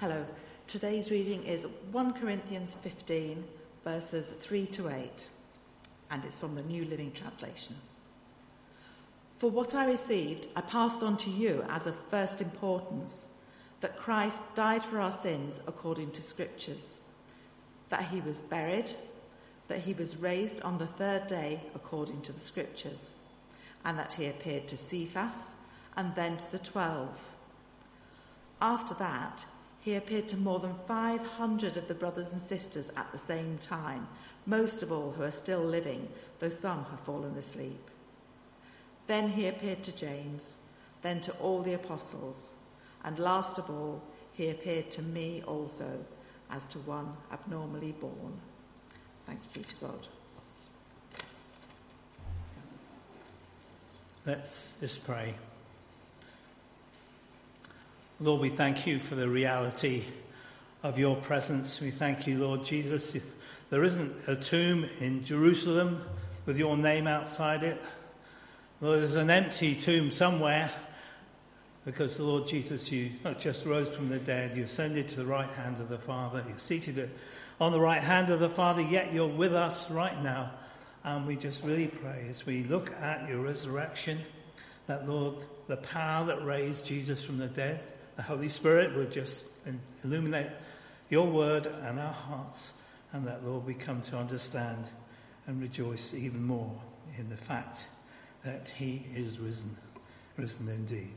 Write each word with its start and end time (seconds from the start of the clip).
Hello. 0.00 0.24
Today's 0.68 1.10
reading 1.10 1.42
is 1.42 1.66
1 1.90 2.12
Corinthians 2.12 2.72
15, 2.72 3.42
verses 3.82 4.28
3 4.28 4.66
to 4.66 4.90
8, 4.90 5.28
and 6.12 6.24
it's 6.24 6.38
from 6.38 6.54
the 6.54 6.62
New 6.62 6.84
Living 6.84 7.10
Translation. 7.10 7.74
For 9.38 9.50
what 9.50 9.74
I 9.74 9.86
received, 9.86 10.46
I 10.54 10.60
passed 10.60 11.02
on 11.02 11.16
to 11.16 11.30
you 11.30 11.64
as 11.68 11.88
of 11.88 11.96
first 12.12 12.40
importance 12.40 13.24
that 13.80 13.98
Christ 13.98 14.40
died 14.54 14.84
for 14.84 15.00
our 15.00 15.10
sins 15.10 15.58
according 15.66 16.12
to 16.12 16.22
Scriptures, 16.22 17.00
that 17.88 18.04
he 18.04 18.20
was 18.20 18.38
buried, 18.38 18.92
that 19.66 19.80
he 19.80 19.94
was 19.94 20.16
raised 20.16 20.60
on 20.60 20.78
the 20.78 20.86
third 20.86 21.26
day 21.26 21.62
according 21.74 22.22
to 22.22 22.32
the 22.32 22.38
Scriptures, 22.38 23.16
and 23.84 23.98
that 23.98 24.12
he 24.12 24.26
appeared 24.26 24.68
to 24.68 24.76
Cephas 24.76 25.54
and 25.96 26.14
then 26.14 26.36
to 26.36 26.52
the 26.52 26.60
twelve. 26.60 27.18
After 28.62 28.94
that, 28.94 29.44
he 29.88 29.94
appeared 29.94 30.28
to 30.28 30.36
more 30.36 30.58
than 30.58 30.74
500 30.86 31.78
of 31.78 31.88
the 31.88 31.94
brothers 31.94 32.34
and 32.34 32.42
sisters 32.42 32.90
at 32.94 33.10
the 33.10 33.18
same 33.18 33.56
time, 33.56 34.06
most 34.44 34.82
of 34.82 34.92
all 34.92 35.12
who 35.12 35.22
are 35.22 35.30
still 35.30 35.62
living, 35.62 36.06
though 36.40 36.50
some 36.50 36.84
have 36.90 37.00
fallen 37.00 37.34
asleep. 37.38 37.80
Then 39.06 39.30
he 39.30 39.46
appeared 39.46 39.82
to 39.84 39.96
James, 39.96 40.56
then 41.00 41.22
to 41.22 41.32
all 41.38 41.62
the 41.62 41.72
apostles, 41.72 42.50
and 43.02 43.18
last 43.18 43.56
of 43.56 43.70
all, 43.70 44.02
he 44.34 44.50
appeared 44.50 44.90
to 44.90 45.02
me 45.02 45.42
also 45.46 46.04
as 46.50 46.66
to 46.66 46.78
one 46.80 47.16
abnormally 47.32 47.92
born. 47.92 48.38
Thanks 49.26 49.46
be 49.46 49.62
to 49.62 49.74
God. 49.76 50.06
Let's 54.26 54.76
just 54.80 55.06
pray. 55.06 55.34
Lord, 58.20 58.40
we 58.40 58.48
thank 58.48 58.84
you 58.84 58.98
for 58.98 59.14
the 59.14 59.28
reality 59.28 60.02
of 60.82 60.98
your 60.98 61.14
presence. 61.14 61.80
We 61.80 61.92
thank 61.92 62.26
you, 62.26 62.38
Lord 62.38 62.64
Jesus. 62.64 63.16
There 63.70 63.84
isn't 63.84 64.12
a 64.26 64.34
tomb 64.34 64.86
in 64.98 65.22
Jerusalem 65.22 66.02
with 66.44 66.58
your 66.58 66.76
name 66.76 67.06
outside 67.06 67.62
it. 67.62 67.80
Lord, 68.80 69.02
there's 69.02 69.14
an 69.14 69.30
empty 69.30 69.76
tomb 69.76 70.10
somewhere 70.10 70.72
because 71.84 72.16
the 72.16 72.24
Lord 72.24 72.48
Jesus, 72.48 72.90
you 72.90 73.10
not 73.22 73.38
just 73.38 73.64
rose 73.64 73.88
from 73.88 74.08
the 74.08 74.18
dead, 74.18 74.56
you 74.56 74.64
ascended 74.64 75.06
to 75.08 75.16
the 75.16 75.24
right 75.24 75.50
hand 75.50 75.78
of 75.78 75.88
the 75.88 75.96
Father. 75.96 76.44
You're 76.48 76.58
seated 76.58 77.08
on 77.60 77.70
the 77.70 77.80
right 77.80 78.02
hand 78.02 78.30
of 78.30 78.40
the 78.40 78.50
Father, 78.50 78.82
yet 78.82 79.12
you're 79.12 79.28
with 79.28 79.54
us 79.54 79.92
right 79.92 80.20
now. 80.24 80.50
And 81.04 81.24
we 81.24 81.36
just 81.36 81.64
really 81.64 81.86
pray 81.86 82.26
as 82.28 82.44
we 82.44 82.64
look 82.64 82.92
at 83.00 83.28
your 83.28 83.38
resurrection 83.38 84.18
that, 84.88 85.08
Lord, 85.08 85.36
the 85.68 85.76
power 85.76 86.26
that 86.26 86.44
raised 86.44 86.84
Jesus 86.84 87.24
from 87.24 87.38
the 87.38 87.46
dead, 87.46 87.80
the 88.18 88.24
Holy 88.24 88.48
Spirit 88.48 88.96
will 88.96 89.06
just 89.06 89.44
illuminate 90.02 90.50
your 91.08 91.28
word 91.28 91.66
and 91.66 92.00
our 92.00 92.12
hearts, 92.12 92.72
and 93.12 93.24
that, 93.28 93.46
Lord, 93.46 93.64
we 93.64 93.74
come 93.74 94.02
to 94.02 94.18
understand 94.18 94.86
and 95.46 95.62
rejoice 95.62 96.14
even 96.14 96.42
more 96.42 96.74
in 97.16 97.30
the 97.30 97.36
fact 97.36 97.86
that 98.44 98.72
He 98.76 99.06
is 99.14 99.38
risen, 99.38 99.70
risen 100.36 100.68
indeed. 100.68 101.14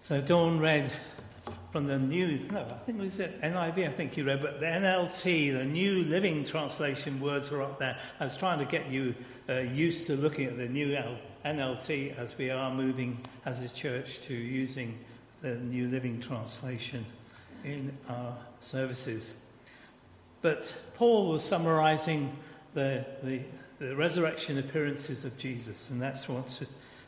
So 0.00 0.20
Dawn 0.20 0.58
read 0.58 0.90
from 1.70 1.86
the 1.86 2.00
new, 2.00 2.48
no, 2.50 2.62
I 2.62 2.84
think 2.84 2.98
it 2.98 3.02
was 3.02 3.18
NIV, 3.18 3.86
I 3.86 3.92
think 3.92 4.16
you 4.16 4.24
read, 4.24 4.42
but 4.42 4.58
the 4.58 4.66
NLT, 4.66 5.56
the 5.56 5.64
New 5.64 6.02
Living 6.02 6.42
Translation 6.42 7.20
words 7.20 7.52
are 7.52 7.62
up 7.62 7.78
there. 7.78 7.96
I 8.18 8.24
was 8.24 8.36
trying 8.36 8.58
to 8.58 8.64
get 8.64 8.88
you 8.90 9.14
uh, 9.48 9.58
used 9.58 10.08
to 10.08 10.16
looking 10.16 10.46
at 10.46 10.56
the 10.56 10.68
new 10.68 10.88
NLT 11.46 12.18
as 12.18 12.36
we 12.36 12.50
are 12.50 12.74
moving 12.74 13.20
as 13.44 13.62
a 13.62 13.68
church 13.68 14.20
to 14.22 14.34
using 14.34 14.98
the 15.42 15.54
New 15.54 15.86
Living 15.86 16.18
Translation 16.18 17.06
in 17.62 17.96
our 18.08 18.36
services. 18.60 19.40
But 20.42 20.76
Paul 20.96 21.28
was 21.28 21.44
summarizing 21.44 22.36
the, 22.74 23.06
the, 23.22 23.42
the 23.78 23.94
resurrection 23.94 24.58
appearances 24.58 25.24
of 25.24 25.38
Jesus, 25.38 25.90
and 25.90 26.02
that's 26.02 26.28
what 26.28 26.64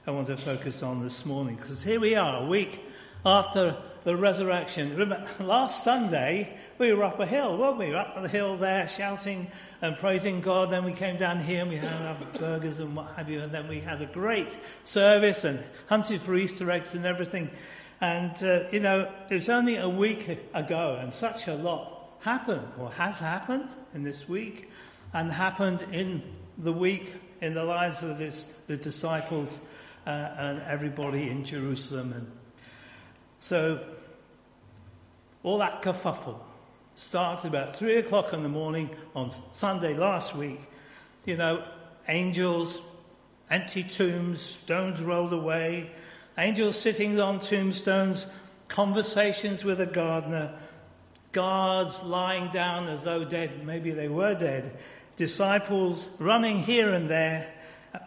I 0.06 0.12
want 0.12 0.28
to 0.28 0.36
focus 0.36 0.84
on 0.84 1.02
this 1.02 1.26
morning. 1.26 1.56
Because 1.56 1.82
here 1.82 1.98
we 1.98 2.14
are, 2.14 2.44
a 2.44 2.46
week 2.46 2.80
after 3.26 3.76
the 4.04 4.16
resurrection. 4.16 4.96
Remember, 4.96 5.26
last 5.40 5.84
Sunday, 5.84 6.56
we 6.78 6.92
were 6.92 7.04
up 7.04 7.20
a 7.20 7.26
hill, 7.26 7.58
weren't 7.58 7.78
we? 7.78 7.94
up 7.94 8.20
the 8.20 8.28
hill 8.28 8.56
there 8.56 8.88
shouting 8.88 9.50
and 9.82 9.96
praising 9.96 10.40
God. 10.40 10.70
Then 10.70 10.84
we 10.84 10.92
came 10.92 11.16
down 11.16 11.40
here 11.40 11.62
and 11.62 11.70
we 11.70 11.76
had 11.76 12.06
our 12.06 12.16
burgers 12.38 12.80
and 12.80 12.94
what 12.94 13.14
have 13.16 13.28
you. 13.28 13.40
And 13.40 13.52
then 13.52 13.68
we 13.68 13.80
had 13.80 14.00
a 14.00 14.06
great 14.06 14.58
service 14.84 15.44
and 15.44 15.62
hunted 15.88 16.20
for 16.20 16.34
Easter 16.34 16.70
eggs 16.70 16.94
and 16.94 17.04
everything. 17.04 17.50
And, 18.00 18.32
uh, 18.42 18.64
you 18.70 18.80
know, 18.80 19.10
it 19.28 19.34
was 19.34 19.48
only 19.48 19.76
a 19.76 19.88
week 19.88 20.28
ago 20.54 20.98
and 21.00 21.12
such 21.12 21.48
a 21.48 21.54
lot 21.54 22.16
happened 22.20 22.66
or 22.78 22.90
has 22.92 23.18
happened 23.18 23.70
in 23.94 24.02
this 24.02 24.28
week 24.28 24.70
and 25.12 25.32
happened 25.32 25.84
in 25.92 26.22
the 26.58 26.72
week 26.72 27.12
in 27.40 27.54
the 27.54 27.64
lives 27.64 28.02
of 28.02 28.18
this, 28.18 28.44
the 28.66 28.76
disciples 28.76 29.60
uh, 30.06 30.10
and 30.10 30.62
everybody 30.62 31.30
in 31.30 31.44
Jerusalem. 31.44 32.12
And 32.12 32.30
so 33.40 33.80
all 35.42 35.58
that 35.58 35.82
kerfuffle 35.82 36.38
started 36.94 37.48
about 37.48 37.76
three 37.76 37.96
o'clock 37.96 38.32
in 38.32 38.42
the 38.42 38.48
morning 38.48 38.90
on 39.14 39.30
Sunday 39.30 39.94
last 39.94 40.34
week. 40.34 40.60
You 41.24 41.36
know, 41.36 41.62
angels, 42.08 42.82
empty 43.50 43.84
tombs, 43.84 44.40
stones 44.40 45.00
rolled 45.00 45.32
away, 45.32 45.90
angels 46.36 46.78
sitting 46.78 47.20
on 47.20 47.38
tombstones, 47.38 48.26
conversations 48.66 49.64
with 49.64 49.80
a 49.80 49.86
gardener, 49.86 50.54
guards 51.32 52.02
lying 52.02 52.50
down 52.50 52.88
as 52.88 53.04
though 53.04 53.24
dead, 53.24 53.64
maybe 53.64 53.90
they 53.90 54.08
were 54.08 54.34
dead, 54.34 54.76
disciples 55.16 56.08
running 56.18 56.58
here 56.58 56.90
and 56.92 57.08
there, 57.08 57.48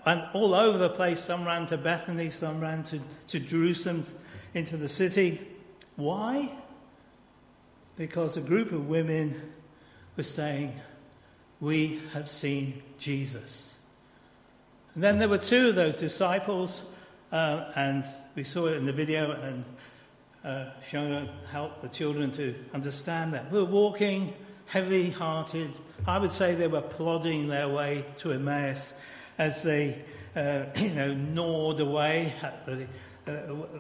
and 0.06 0.24
all 0.34 0.54
over 0.54 0.78
the 0.78 0.90
place. 0.90 1.20
Some 1.20 1.46
ran 1.46 1.66
to 1.68 1.78
Bethany, 1.78 2.30
some 2.30 2.60
ran 2.60 2.84
to, 2.84 3.00
to 3.28 3.40
Jerusalem, 3.40 4.04
into 4.54 4.78
the 4.78 4.90
city. 4.90 5.48
Why? 5.96 6.52
because 8.02 8.36
a 8.36 8.42
group 8.42 8.72
of 8.72 8.88
women 8.88 9.40
were 10.18 10.24
saying, 10.24 10.74
We 11.60 12.02
have 12.14 12.28
seen 12.28 12.82
Jesus. 12.98 13.76
And 14.96 15.04
then 15.04 15.20
there 15.20 15.30
were 15.30 15.38
two 15.38 15.70
of 15.70 15.76
those 15.76 15.98
disciples, 15.98 16.84
uh, 17.32 17.72
and 17.76 18.04
we 18.34 18.44
saw 18.44 18.66
it 18.66 18.78
in 18.78 18.88
the 18.88 18.92
video, 18.92 19.32
and 19.32 19.66
uh, 20.44 20.72
Shona 20.84 21.30
helped 21.52 21.84
the 21.84 21.90
children 21.90 22.32
to 22.32 22.56
understand 22.74 23.36
that. 23.36 23.52
We 23.52 23.60
were 23.60 23.66
walking 23.66 24.34
heavy 24.66 25.12
hearted. 25.12 25.70
I 26.08 26.18
would 26.18 26.32
say 26.32 26.56
they 26.56 26.68
were 26.68 26.82
plodding 26.82 27.48
their 27.48 27.70
way 27.70 28.04
to 28.18 28.32
Emmaus 28.32 29.00
as 29.38 29.62
they, 29.62 30.02
uh, 30.36 30.64
you 30.76 30.90
know, 30.90 31.14
gnawed 31.14 31.80
away 31.80 32.34
at 32.42 32.66
the 32.66 32.88
uh, 33.28 33.32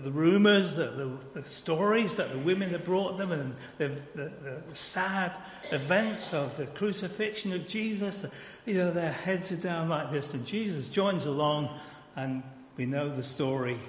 the 0.03 0.12
rumours, 0.12 0.75
the, 0.75 0.85
the, 0.85 1.41
the, 1.41 1.50
stories 1.50 2.16
that 2.18 2.31
the 2.31 2.38
women 2.38 2.69
had 2.69 2.85
brought 2.85 3.18
them, 3.18 3.31
and 3.31 3.56
the, 3.79 3.88
the, 4.13 4.31
the, 4.69 4.75
sad 4.75 5.35
events 5.72 6.31
of 6.31 6.56
the 6.57 6.68
crucifixion 6.68 7.52
of 7.52 7.68
Jesus. 7.68 8.25
You 8.68 8.75
know, 8.75 8.91
their 8.91 9.12
heads 9.12 9.52
are 9.52 9.57
down 9.57 9.90
like 9.90 10.12
this, 10.12 10.35
and 10.35 10.46
Jesus 10.46 10.90
joins 10.90 11.25
along, 11.25 11.69
and 12.16 12.44
we 12.78 12.85
know 12.85 13.09
the 13.09 13.24
story. 13.24 13.79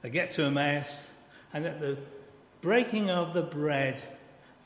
They 0.00 0.10
get 0.10 0.32
to 0.32 0.42
Emmaus, 0.42 1.08
and 1.52 1.64
at 1.64 1.80
the 1.80 1.96
breaking 2.60 3.08
of 3.08 3.34
the 3.34 3.42
bread, 3.42 4.02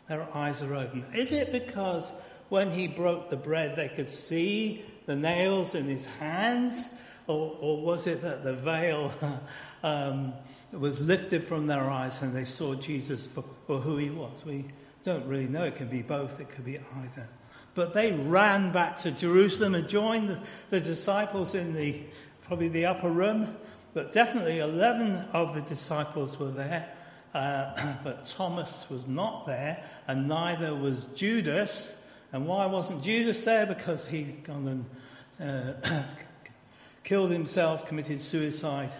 their 0.08 0.26
eyes 0.34 0.62
are 0.62 0.74
open. 0.74 1.04
Is 1.14 1.32
it 1.32 1.52
because 1.52 2.10
when 2.48 2.70
he 2.70 2.88
broke 2.88 3.28
the 3.28 3.36
bread, 3.36 3.76
they 3.76 3.88
could 3.88 4.08
see 4.08 4.82
the 5.04 5.14
nails 5.14 5.74
in 5.74 5.84
his 5.84 6.06
hands? 6.06 6.88
Or, 7.26 7.56
or 7.60 7.82
was 7.82 8.06
it 8.06 8.22
that 8.22 8.44
the 8.44 8.54
veil 8.54 9.12
um, 9.82 10.32
was 10.72 11.00
lifted 11.00 11.44
from 11.44 11.66
their 11.66 11.88
eyes 11.90 12.22
and 12.22 12.34
they 12.34 12.44
saw 12.44 12.74
Jesus 12.74 13.26
for, 13.26 13.44
for 13.66 13.78
who 13.78 13.96
he 13.96 14.10
was. 14.10 14.44
We 14.44 14.64
don't 15.04 15.26
really 15.26 15.46
know. 15.46 15.64
It 15.64 15.76
could 15.76 15.90
be 15.90 16.02
both, 16.02 16.40
it 16.40 16.48
could 16.50 16.64
be 16.64 16.78
either. 16.78 17.28
But 17.74 17.94
they 17.94 18.12
ran 18.12 18.72
back 18.72 18.96
to 18.98 19.10
Jerusalem 19.10 19.74
and 19.74 19.88
joined 19.88 20.30
the, 20.30 20.40
the 20.70 20.80
disciples 20.80 21.54
in 21.54 21.74
the 21.74 22.00
probably 22.46 22.68
the 22.68 22.86
upper 22.86 23.10
room. 23.10 23.54
But 23.94 24.12
definitely 24.12 24.58
11 24.58 25.28
of 25.32 25.54
the 25.54 25.62
disciples 25.62 26.38
were 26.38 26.50
there. 26.50 26.88
Uh, 27.34 27.94
but 28.04 28.26
Thomas 28.26 28.86
was 28.90 29.06
not 29.06 29.46
there, 29.46 29.84
and 30.08 30.26
neither 30.26 30.74
was 30.74 31.04
Judas. 31.14 31.92
And 32.32 32.46
why 32.46 32.66
wasn't 32.66 33.02
Judas 33.02 33.44
there? 33.44 33.66
Because 33.66 34.06
he'd 34.06 34.42
gone 34.44 34.84
and 35.38 35.76
uh, 35.86 36.02
killed 37.06 37.30
himself, 37.30 37.86
committed 37.86 38.20
suicide 38.20 38.90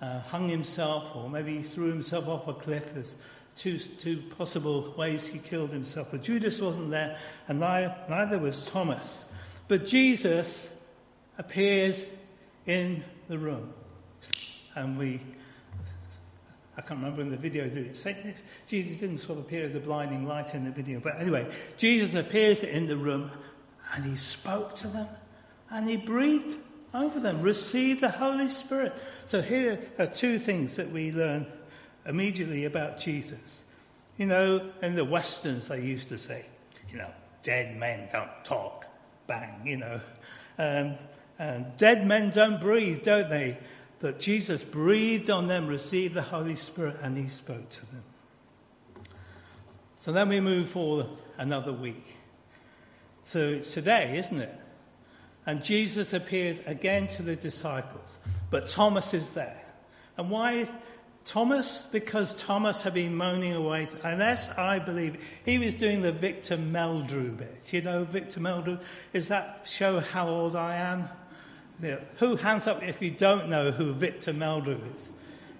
uh, 0.00 0.20
hung 0.20 0.48
himself, 0.48 1.14
or 1.14 1.28
maybe 1.28 1.58
he 1.58 1.62
threw 1.62 1.88
himself 1.88 2.26
off 2.28 2.48
a 2.48 2.54
cliff. 2.54 2.94
There's 2.94 3.16
two, 3.54 3.78
two 3.78 4.22
possible 4.38 4.94
ways 4.96 5.26
he 5.26 5.38
killed 5.38 5.70
himself. 5.70 6.08
But 6.10 6.22
Judas 6.22 6.60
wasn't 6.60 6.90
there, 6.90 7.18
and 7.48 7.60
neither, 7.60 8.38
was 8.38 8.66
Thomas. 8.66 9.26
But 9.68 9.86
Jesus 9.86 10.72
appears 11.38 12.06
in 12.66 13.04
the 13.28 13.38
room. 13.38 13.72
And 14.74 14.96
we 14.98 15.20
I 16.76 16.82
can't 16.82 17.00
remember 17.00 17.20
in 17.20 17.30
the 17.30 17.36
video, 17.36 17.68
did 17.68 17.88
it 17.88 17.96
say 17.96 18.16
this? 18.22 18.42
Jesus 18.66 19.00
didn't 19.00 19.18
sort 19.18 19.38
of 19.38 19.44
appear 19.44 19.66
as 19.66 19.74
a 19.74 19.80
blinding 19.80 20.26
light 20.26 20.54
in 20.54 20.64
the 20.64 20.70
video. 20.70 20.98
But 20.98 21.20
anyway, 21.20 21.46
Jesus 21.76 22.14
appears 22.14 22.64
in 22.64 22.86
the 22.86 22.96
room 22.96 23.30
and 23.92 24.04
he 24.04 24.16
spoke 24.16 24.76
to 24.76 24.86
them 24.88 25.08
and 25.68 25.86
he 25.86 25.98
breathed 25.98 26.56
over 26.94 27.20
them. 27.20 27.40
Receive 27.42 28.00
the 28.00 28.10
Holy 28.10 28.48
Spirit. 28.48 28.94
So 29.26 29.42
here 29.42 29.80
are 29.98 30.06
two 30.06 30.38
things 30.38 30.76
that 30.76 30.90
we 30.90 31.12
learn 31.12 31.46
immediately 32.06 32.64
about 32.64 32.98
Jesus. 32.98 33.64
You 34.16 34.26
know, 34.26 34.70
in 34.82 34.96
the 34.96 35.04
Westerns, 35.04 35.68
they 35.68 35.80
used 35.80 36.08
to 36.10 36.18
say, 36.18 36.44
you 36.90 36.98
know, 36.98 37.10
dead 37.42 37.76
men 37.76 38.08
don't 38.12 38.30
talk. 38.44 38.86
Bang, 39.26 39.62
you 39.64 39.76
know. 39.76 40.00
Um, 40.58 40.94
and 41.38 41.76
dead 41.76 42.06
men 42.06 42.30
don't 42.30 42.60
breathe, 42.60 43.02
don't 43.02 43.30
they? 43.30 43.58
But 44.00 44.18
Jesus 44.18 44.62
breathed 44.64 45.30
on 45.30 45.46
them, 45.46 45.66
received 45.66 46.14
the 46.14 46.22
Holy 46.22 46.56
Spirit, 46.56 46.96
and 47.02 47.16
he 47.16 47.28
spoke 47.28 47.68
to 47.68 47.86
them. 47.86 48.02
So 50.00 50.12
then 50.12 50.28
we 50.28 50.40
move 50.40 50.70
forward 50.70 51.06
another 51.38 51.72
week. 51.72 52.16
So 53.24 53.48
it's 53.48 53.72
today, 53.72 54.16
isn't 54.16 54.38
it? 54.38 54.59
And 55.50 55.64
Jesus 55.64 56.12
appears 56.12 56.60
again 56.64 57.08
to 57.08 57.24
the 57.24 57.34
disciples, 57.34 58.20
but 58.50 58.68
Thomas 58.68 59.12
is 59.12 59.32
there. 59.32 59.60
And 60.16 60.30
why 60.30 60.68
Thomas? 61.24 61.88
Because 61.90 62.36
Thomas 62.36 62.82
had 62.82 62.94
been 62.94 63.16
moaning 63.16 63.54
away, 63.54 63.88
unless 64.04 64.48
I 64.56 64.78
believe 64.78 65.20
he 65.44 65.58
was 65.58 65.74
doing 65.74 66.02
the 66.02 66.12
Victor 66.12 66.56
Meldrew 66.56 67.36
bit. 67.36 67.72
You 67.72 67.82
know, 67.82 68.04
Victor 68.04 68.38
Meldrew 68.38 68.78
is 69.12 69.26
that 69.26 69.66
show 69.68 69.98
How 69.98 70.28
Old 70.28 70.54
I 70.54 70.76
Am? 70.76 71.08
You 71.82 71.88
know, 71.88 72.00
who 72.18 72.36
hands 72.36 72.68
up 72.68 72.84
if 72.84 73.02
you 73.02 73.10
don't 73.10 73.48
know 73.48 73.72
who 73.72 73.92
Victor 73.92 74.32
Meldrew 74.32 74.78
is? 74.94 75.10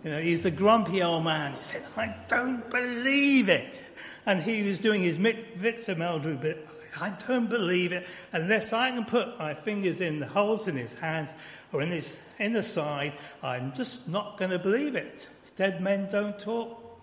You 0.05 0.11
know, 0.13 0.21
he's 0.21 0.43
the 0.43 0.53
grumpy 0.53 1.03
old 1.03 1.25
man. 1.25 1.55
He 1.55 1.65
said, 1.65 1.83
I 1.97 2.15
don't 2.29 2.71
believe 2.71 3.49
it. 3.49 3.83
And 4.25 4.41
he 4.41 4.63
was 4.63 4.79
doing 4.79 5.03
his 5.03 5.17
Victor 5.17 5.97
Meldrew 5.97 6.41
bit. 6.41 6.69
I 6.99 7.11
don't 7.27 7.49
believe 7.49 7.93
it 7.93 8.07
unless 8.33 8.73
I 8.73 8.91
can 8.91 9.05
put 9.05 9.39
my 9.39 9.55
fingers 9.55 10.01
in 10.01 10.21
the 10.21 10.27
holes 10.27 10.67
in 10.69 10.77
his 10.77 10.95
hands 10.95 11.35
or 11.73 11.83
in 11.83 11.91
his 11.91 12.19
inner 12.39 12.63
side. 12.63 13.13
I'm 13.43 13.73
just 13.73 14.09
not 14.09 14.39
going 14.39 14.51
to 14.51 14.59
believe 14.59 14.97
it. 14.97 15.29
Dead 15.57 15.81
men 15.83 16.09
don't 16.11 16.39
talk. 16.39 17.03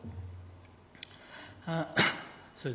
Uh, 1.68 1.86
so 2.54 2.74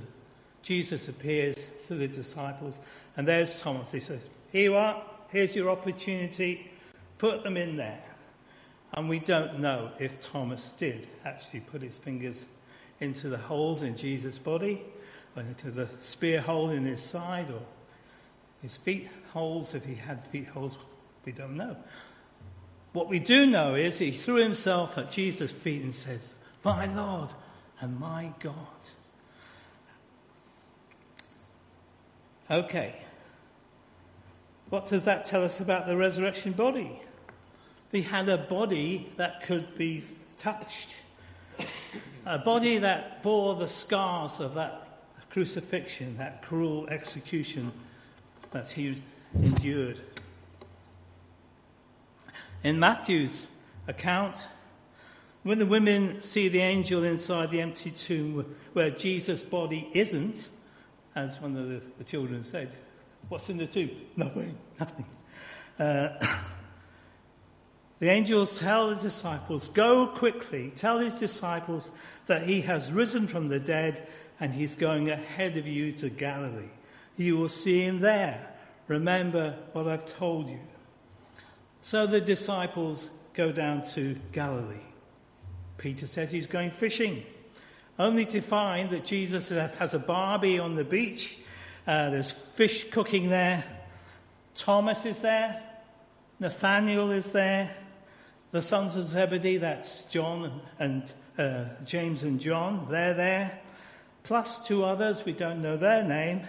Jesus 0.62 1.08
appears 1.08 1.66
to 1.88 1.94
the 1.94 2.06
disciples, 2.06 2.78
and 3.16 3.26
there's 3.26 3.60
Thomas. 3.60 3.90
He 3.90 4.00
says, 4.00 4.28
Here 4.52 4.62
you 4.62 4.76
are, 4.76 5.02
here's 5.28 5.56
your 5.56 5.70
opportunity, 5.70 6.70
put 7.18 7.42
them 7.42 7.56
in 7.56 7.76
there. 7.76 8.02
And 8.94 9.08
we 9.08 9.18
don't 9.18 9.58
know 9.58 9.90
if 9.98 10.20
Thomas 10.20 10.72
did 10.72 11.06
actually 11.24 11.60
put 11.60 11.82
his 11.82 11.96
fingers 11.96 12.44
into 13.00 13.28
the 13.28 13.38
holes 13.38 13.82
in 13.82 13.96
Jesus' 13.96 14.38
body, 14.38 14.84
into 15.37 15.70
the 15.70 15.88
spear 15.99 16.40
hole 16.40 16.70
in 16.70 16.84
his 16.84 17.02
side, 17.02 17.50
or 17.50 17.62
his 18.61 18.76
feet 18.76 19.08
holes, 19.32 19.75
if 19.75 19.84
he 19.84 19.94
had 19.94 20.20
feet 20.26 20.49
holes, 20.49 20.76
we 21.25 21.32
don't 21.32 21.56
know. 21.56 21.76
What 22.93 23.08
we 23.08 23.19
do 23.19 23.46
know 23.46 23.75
is 23.75 23.99
he 23.99 24.11
threw 24.11 24.37
himself 24.37 24.99
at 24.99 25.11
Jesus' 25.11 25.52
feet 25.52 25.82
and 25.82 25.94
says, 25.94 26.32
My 26.64 26.87
Lord 26.87 27.31
and 27.81 27.99
my 27.99 28.32
God. 28.40 28.56
Okay. 32.50 32.96
What 34.69 34.87
does 34.87 35.05
that 35.05 35.25
tell 35.25 35.43
us 35.43 35.61
about 35.61 35.87
the 35.87 35.96
resurrection 35.96 36.52
body? 36.52 37.00
He 37.90 38.02
had 38.02 38.29
a 38.29 38.38
body 38.38 39.12
that 39.17 39.43
could 39.43 39.76
be 39.76 40.05
touched, 40.37 40.96
a 42.25 42.38
body 42.38 42.79
that 42.79 43.23
bore 43.23 43.55
the 43.55 43.69
scars 43.69 44.40
of 44.40 44.55
that 44.55 44.81
crucifixion, 45.32 46.17
that 46.19 46.43
cruel 46.43 46.87
execution 46.88 47.73
that 48.50 48.70
he 48.70 49.02
endured. 49.34 49.99
In 52.62 52.79
Matthew's 52.79 53.49
account, 53.88 54.46
when 55.43 55.58
the 55.58 55.67
women 55.67 56.23
see 56.23 56.49
the 56.49 56.61
angel 56.61 57.02
inside 57.02 57.50
the 57.50 57.62
empty 57.62 57.90
tomb 57.90 58.55
where 58.75 58.90
Jesus' 58.90 59.43
body 59.43 59.88
isn't, 59.94 60.49
as 61.17 61.40
one 61.40 61.56
of 61.56 61.69
the, 61.69 61.82
the 61.99 62.05
children 62.05 62.44
said, 62.44 62.70
what's 63.29 63.49
in 63.49 63.56
the 63.56 63.67
tomb? 63.67 63.90
Nothing, 64.17 64.56
nothing. 64.79 65.06
Uh, 65.79 66.08
the 67.99 68.11
angels 68.11 68.58
tell 68.58 68.90
the 68.90 68.96
disciples, 68.96 69.69
Go 69.69 70.06
quickly, 70.08 70.73
tell 70.76 70.99
his 70.99 71.14
disciples 71.14 71.90
that 72.26 72.43
he 72.43 72.61
has 72.61 72.93
risen 72.93 73.26
from 73.26 73.49
the 73.49 73.58
dead 73.58 74.06
and 74.42 74.52
he's 74.52 74.74
going 74.74 75.08
ahead 75.08 75.56
of 75.56 75.68
you 75.68 75.92
to 75.92 76.10
Galilee. 76.10 76.74
You 77.16 77.36
will 77.36 77.48
see 77.48 77.82
him 77.82 78.00
there. 78.00 78.44
Remember 78.88 79.54
what 79.72 79.86
I've 79.86 80.04
told 80.04 80.50
you. 80.50 80.58
So 81.82 82.08
the 82.08 82.20
disciples 82.20 83.08
go 83.34 83.52
down 83.52 83.84
to 83.94 84.16
Galilee. 84.32 84.82
Peter 85.78 86.08
says 86.08 86.32
he's 86.32 86.48
going 86.48 86.72
fishing, 86.72 87.22
only 88.00 88.26
to 88.26 88.40
find 88.40 88.90
that 88.90 89.04
Jesus 89.04 89.50
has 89.50 89.94
a 89.94 90.00
barbie 90.00 90.58
on 90.58 90.74
the 90.74 90.84
beach. 90.84 91.38
Uh, 91.86 92.10
there's 92.10 92.32
fish 92.32 92.90
cooking 92.90 93.30
there. 93.30 93.62
Thomas 94.56 95.06
is 95.06 95.20
there. 95.20 95.62
Nathaniel 96.40 97.12
is 97.12 97.30
there. 97.30 97.70
The 98.50 98.60
sons 98.60 98.96
of 98.96 99.04
Zebedee, 99.04 99.58
that's 99.58 100.02
John 100.06 100.62
and 100.80 101.12
uh, 101.38 101.66
James 101.84 102.24
and 102.24 102.40
John, 102.40 102.88
they're 102.90 103.14
there. 103.14 103.60
Plus 104.22 104.64
two 104.66 104.84
others, 104.84 105.24
we 105.24 105.32
don't 105.32 105.60
know 105.60 105.76
their 105.76 106.04
name. 106.04 106.42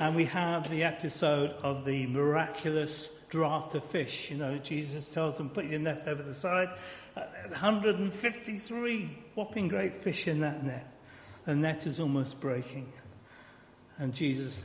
And 0.00 0.14
we 0.14 0.26
have 0.26 0.70
the 0.70 0.84
episode 0.84 1.50
of 1.62 1.86
the 1.86 2.06
miraculous 2.06 3.10
draft 3.30 3.74
of 3.74 3.82
fish. 3.84 4.30
You 4.30 4.36
know, 4.36 4.58
Jesus 4.58 5.08
tells 5.08 5.38
them, 5.38 5.48
put 5.48 5.64
your 5.64 5.80
net 5.80 6.06
over 6.06 6.22
the 6.22 6.34
side. 6.34 6.68
Uh, 7.16 7.22
153 7.48 9.10
whopping 9.34 9.68
great 9.68 9.94
fish 9.94 10.28
in 10.28 10.40
that 10.40 10.62
net. 10.62 10.92
The 11.46 11.54
net 11.54 11.86
is 11.86 11.98
almost 11.98 12.40
breaking. 12.40 12.92
And 13.98 14.12
Jesus 14.12 14.60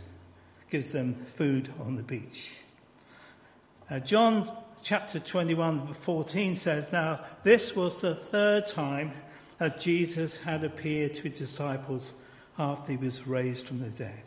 gives 0.69 0.91
them 0.91 1.13
food 1.13 1.69
on 1.79 1.95
the 1.95 2.03
beach. 2.03 2.57
Uh, 3.89 3.99
John 3.99 4.51
chapter 4.81 5.19
21, 5.19 5.93
14 5.93 6.55
says, 6.55 6.91
Now, 6.91 7.21
this 7.43 7.75
was 7.75 8.01
the 8.01 8.15
third 8.15 8.65
time 8.65 9.11
that 9.57 9.79
Jesus 9.79 10.37
had 10.37 10.63
appeared 10.63 11.13
to 11.15 11.23
his 11.23 11.39
disciples 11.39 12.13
after 12.59 12.91
he 12.91 12.97
was 12.97 13.27
raised 13.27 13.65
from 13.65 13.79
the 13.79 13.89
dead. 13.89 14.23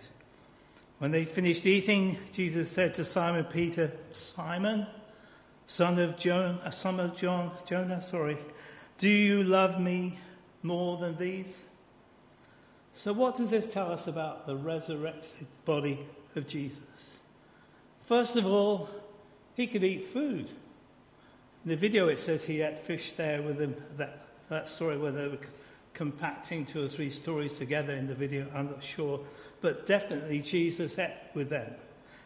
When 0.98 1.12
they 1.12 1.24
finished 1.24 1.66
eating, 1.66 2.18
Jesus 2.32 2.70
said 2.70 2.94
to 2.96 3.04
Simon 3.04 3.44
Peter, 3.44 3.90
Simon, 4.10 4.86
son 5.66 5.98
of 5.98 6.18
John, 6.18 6.58
uh, 6.64 6.70
son 6.70 7.00
of 7.00 7.16
John, 7.16 7.50
Jonah, 7.64 8.02
sorry, 8.02 8.36
do 8.98 9.08
you 9.08 9.42
love 9.42 9.80
me 9.80 10.18
more 10.62 10.98
than 10.98 11.16
these? 11.16 11.64
So, 12.92 13.12
what 13.12 13.36
does 13.36 13.50
this 13.50 13.72
tell 13.72 13.90
us 13.90 14.08
about 14.08 14.46
the 14.46 14.56
resurrected 14.56 15.46
body 15.64 16.00
of 16.36 16.46
Jesus? 16.46 17.16
First 18.04 18.36
of 18.36 18.46
all, 18.46 18.90
he 19.54 19.66
could 19.66 19.84
eat 19.84 20.04
food. 20.04 20.50
In 21.64 21.70
the 21.70 21.76
video, 21.76 22.08
it 22.08 22.18
says 22.18 22.44
he 22.44 22.60
ate 22.60 22.78
fish 22.80 23.12
there 23.12 23.40
with 23.40 23.58
him. 23.58 23.74
That, 23.96 24.19
that 24.50 24.68
story 24.68 24.98
where 24.98 25.12
they 25.12 25.28
were 25.28 25.38
compacting 25.94 26.66
two 26.66 26.84
or 26.84 26.88
three 26.88 27.10
stories 27.10 27.54
together 27.54 27.94
in 27.94 28.06
the 28.06 28.14
video, 28.14 28.46
I'm 28.54 28.66
not 28.66 28.84
sure 28.84 29.20
but 29.60 29.86
definitely 29.86 30.40
Jesus 30.40 30.98
ate 30.98 31.12
with 31.34 31.50
them 31.50 31.70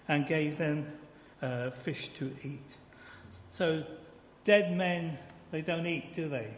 and 0.09 0.27
gave 0.27 0.59
them 0.59 0.87
uh, 1.43 1.71
fish 1.71 2.09
to 2.09 2.31
eat. 2.45 2.77
So 3.51 3.85
dead 4.45 4.77
men, 4.77 5.19
they 5.51 5.63
don't 5.63 5.87
eat, 5.87 6.15
do 6.15 6.29
they? 6.29 6.49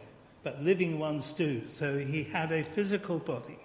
But 0.42 0.62
living 0.62 0.99
ones 0.99 1.32
do. 1.32 1.62
So 1.68 1.99
he 1.99 2.25
had 2.25 2.52
a 2.52 2.62
physical 2.62 3.18
body. 3.18 3.58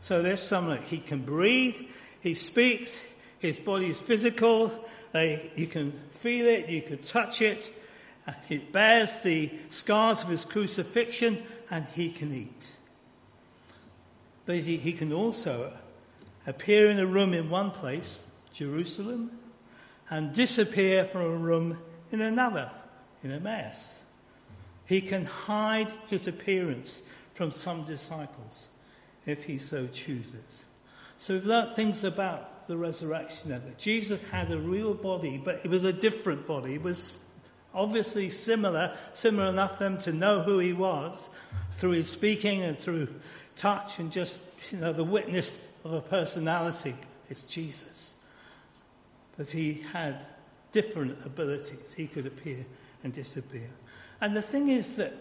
So 0.00 0.22
there's 0.22 0.42
someone, 0.42 0.82
he 0.82 0.98
can 0.98 1.20
breathe, 1.20 1.76
he 2.20 2.34
speaks, 2.34 3.04
his 3.38 3.58
body 3.58 3.90
is 3.90 4.00
physical, 4.00 4.72
they, 5.12 5.50
you 5.56 5.66
can 5.66 5.92
feel 6.12 6.46
it, 6.46 6.68
you 6.68 6.82
can 6.82 6.98
touch 6.98 7.42
it, 7.42 7.70
it 8.48 8.72
bears 8.72 9.20
the 9.20 9.50
scars 9.68 10.22
of 10.22 10.28
his 10.28 10.44
crucifixion, 10.44 11.42
and 11.70 11.86
he 11.94 12.10
can 12.10 12.34
eat. 12.34 12.70
But 14.46 14.56
he, 14.56 14.76
he 14.76 14.92
can 14.92 15.12
also 15.12 15.72
appear 16.46 16.90
in 16.90 16.98
a 16.98 17.06
room 17.06 17.32
in 17.32 17.50
one 17.50 17.70
place, 17.70 18.18
Jerusalem, 18.52 19.30
and 20.08 20.32
disappear 20.32 21.04
from 21.04 21.20
a 21.22 21.36
room 21.36 21.78
in 22.10 22.20
another, 22.20 22.70
in 23.22 23.30
Emmaus. 23.30 24.02
He 24.86 25.00
can 25.00 25.24
hide 25.24 25.92
his 26.08 26.26
appearance 26.26 27.02
from 27.34 27.52
some 27.52 27.84
disciples 27.84 28.66
if 29.24 29.44
he 29.44 29.58
so 29.58 29.86
chooses. 29.86 30.64
So 31.18 31.34
we've 31.34 31.46
learnt 31.46 31.76
things 31.76 32.02
about 32.02 32.66
the 32.66 32.76
resurrection 32.76 33.52
it. 33.52 33.78
Jesus 33.78 34.22
had 34.30 34.50
a 34.50 34.58
real 34.58 34.94
body, 34.94 35.40
but 35.42 35.60
it 35.64 35.68
was 35.68 35.84
a 35.84 35.92
different 35.92 36.46
body. 36.46 36.74
It 36.74 36.82
was 36.82 37.24
Obviously 37.74 38.30
similar, 38.30 38.96
similar 39.12 39.48
enough 39.48 39.78
for 39.78 39.84
them 39.84 39.98
to 39.98 40.12
know 40.12 40.42
who 40.42 40.58
he 40.58 40.72
was 40.72 41.30
through 41.76 41.92
his 41.92 42.08
speaking 42.08 42.62
and 42.62 42.78
through 42.78 43.08
touch 43.56 43.98
and 43.98 44.10
just, 44.10 44.42
you 44.70 44.78
know, 44.78 44.92
the 44.92 45.04
witness 45.04 45.66
of 45.84 45.92
a 45.92 46.00
personality. 46.00 46.94
It's 47.28 47.44
Jesus. 47.44 48.14
But 49.36 49.50
he 49.50 49.84
had 49.92 50.26
different 50.72 51.18
abilities. 51.24 51.92
He 51.96 52.06
could 52.06 52.26
appear 52.26 52.66
and 53.04 53.12
disappear. 53.12 53.70
And 54.20 54.36
the 54.36 54.42
thing 54.42 54.68
is 54.68 54.96
that, 54.96 55.14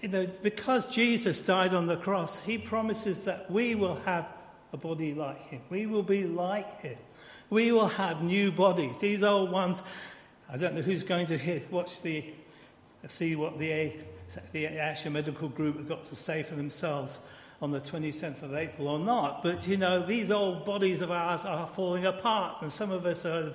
you 0.00 0.08
know, 0.08 0.26
because 0.42 0.86
Jesus 0.86 1.42
died 1.42 1.74
on 1.74 1.86
the 1.86 1.96
cross, 1.96 2.40
he 2.40 2.58
promises 2.58 3.24
that 3.24 3.50
we 3.50 3.74
will 3.74 3.96
have 3.96 4.26
a 4.72 4.76
body 4.76 5.14
like 5.14 5.48
him. 5.48 5.60
We 5.70 5.86
will 5.86 6.02
be 6.02 6.24
like 6.24 6.80
him. 6.80 6.98
We 7.50 7.70
will 7.70 7.88
have 7.88 8.22
new 8.22 8.50
bodies. 8.50 8.98
These 8.98 9.22
old 9.22 9.52
ones, 9.52 9.82
I 10.52 10.58
don't 10.58 10.74
know 10.74 10.82
who's 10.82 11.02
going 11.02 11.28
to 11.28 11.38
hear, 11.38 11.62
watch 11.70 12.02
the, 12.02 12.22
see 13.08 13.36
what 13.36 13.58
the, 13.58 13.94
the 14.52 14.66
Asher 14.66 15.08
Medical 15.08 15.48
Group 15.48 15.78
have 15.78 15.88
got 15.88 16.04
to 16.10 16.14
say 16.14 16.42
for 16.42 16.56
themselves 16.56 17.20
on 17.62 17.70
the 17.70 17.80
27th 17.80 18.42
of 18.42 18.54
April 18.54 18.88
or 18.88 18.98
not. 18.98 19.42
But, 19.42 19.66
you 19.66 19.78
know, 19.78 20.04
these 20.04 20.30
old 20.30 20.66
bodies 20.66 21.00
of 21.00 21.10
ours 21.10 21.46
are 21.46 21.66
falling 21.66 22.04
apart, 22.04 22.60
and 22.60 22.70
some 22.70 22.90
of 22.90 23.06
us 23.06 23.24
are 23.24 23.54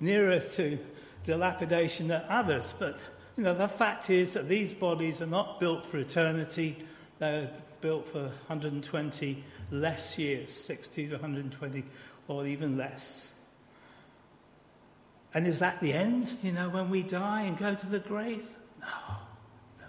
nearer 0.00 0.40
to 0.40 0.78
dilapidation 1.24 2.08
than 2.08 2.22
others. 2.26 2.72
But, 2.78 2.96
you 3.36 3.44
know, 3.44 3.52
the 3.52 3.68
fact 3.68 4.08
is 4.08 4.32
that 4.32 4.48
these 4.48 4.72
bodies 4.72 5.20
are 5.20 5.26
not 5.26 5.60
built 5.60 5.84
for 5.84 5.98
eternity, 5.98 6.74
they're 7.18 7.50
built 7.82 8.08
for 8.08 8.22
120 8.22 9.44
less 9.72 10.18
years, 10.18 10.50
60 10.52 11.08
to 11.08 11.12
120, 11.16 11.84
or 12.28 12.46
even 12.46 12.78
less. 12.78 13.34
And 15.32 15.46
is 15.46 15.60
that 15.60 15.80
the 15.80 15.92
end? 15.92 16.32
You 16.42 16.52
know, 16.52 16.68
when 16.68 16.90
we 16.90 17.02
die 17.02 17.42
and 17.42 17.56
go 17.56 17.74
to 17.74 17.86
the 17.86 18.00
grave? 18.00 18.46
No. 18.80 18.86
No. 19.78 19.86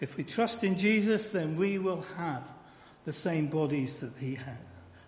If 0.00 0.16
we 0.16 0.24
trust 0.24 0.64
in 0.64 0.78
Jesus, 0.78 1.30
then 1.30 1.56
we 1.56 1.78
will 1.78 2.02
have 2.16 2.42
the 3.04 3.12
same 3.12 3.46
bodies 3.46 4.00
that 4.00 4.12
he 4.18 4.34
had. 4.34 4.58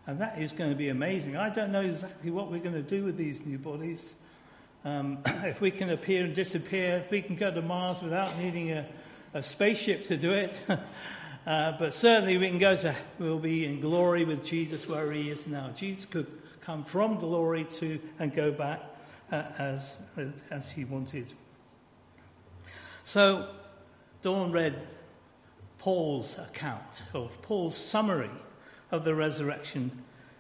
And 0.07 0.19
that 0.21 0.41
is 0.41 0.53
going 0.53 0.71
to 0.71 0.77
be 0.77 0.89
amazing. 0.89 1.37
I 1.37 1.51
don't 1.51 1.71
know 1.71 1.83
exactly 1.83 2.31
what 2.31 2.51
we're 2.51 2.59
going 2.59 2.75
to 2.75 2.83
do 2.83 3.05
with 3.05 3.17
these 3.17 3.45
new 3.45 3.59
bodies. 3.59 4.15
Um, 4.85 5.19
if 5.45 5.61
we 5.61 5.71
can 5.71 5.91
appear 5.91 6.25
and 6.25 6.35
disappear, 6.35 6.97
if 6.97 7.11
we 7.11 7.23
can 7.23 7.37
go 7.37 7.53
to 7.53 7.63
Mars 7.63 8.03
without 8.03 8.37
needing 8.39 8.73
a, 8.73 8.87
a 9.35 9.43
spaceship 9.43 10.05
to 10.05 10.17
do 10.17 10.33
it. 10.33 10.53
uh, 11.47 11.73
but 11.79 11.93
certainly 11.93 12.39
we 12.39 12.49
can 12.49 12.59
go 12.59 12.75
to, 12.75 12.95
we'll 13.19 13.39
be 13.39 13.67
in 13.67 13.81
glory 13.81 14.25
with 14.25 14.45
Jesus 14.45 14.89
where 14.89 15.13
he 15.13 15.31
is 15.31 15.47
now. 15.47 15.71
Jesus 15.75 16.07
could 16.07 16.27
come 16.63 16.85
from 16.85 17.19
glory 17.19 17.65
to 17.65 18.01
and 18.19 18.35
go 18.35 18.51
back 18.51 18.81
uh, 19.33 19.45
as, 19.59 20.01
uh, 20.17 20.27
as 20.51 20.71
he 20.71 20.85
wanted. 20.85 21.33
So, 23.03 23.49
Dawn 24.21 24.53
read 24.53 24.81
Paul's 25.79 26.39
account, 26.39 27.03
of 27.13 27.41
Paul's 27.43 27.77
summary 27.77 28.31
of 28.93 29.03
the 29.03 29.15
resurrection 29.15 29.91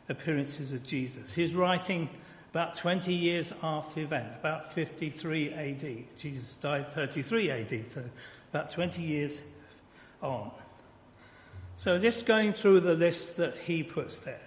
appearances 0.08 0.72
of 0.72 0.84
Jesus. 0.84 1.32
He's 1.32 1.54
writing 1.54 2.08
about 2.52 2.74
20 2.74 3.12
years 3.12 3.52
after 3.62 3.96
the 3.96 4.02
event, 4.02 4.34
about 4.34 4.72
53 4.72 5.52
AD. 5.54 6.18
Jesus 6.18 6.56
died 6.58 6.86
33 6.88 7.50
AD, 7.50 7.90
so 7.90 8.04
about 8.52 8.70
20 8.70 9.02
years 9.02 9.42
on. 10.20 10.52
So 11.76 11.98
just 11.98 12.26
going 12.26 12.52
through 12.52 12.80
the 12.80 12.94
list 12.94 13.38
that 13.38 13.56
he 13.56 13.82
puts 13.82 14.20
there. 14.20 14.38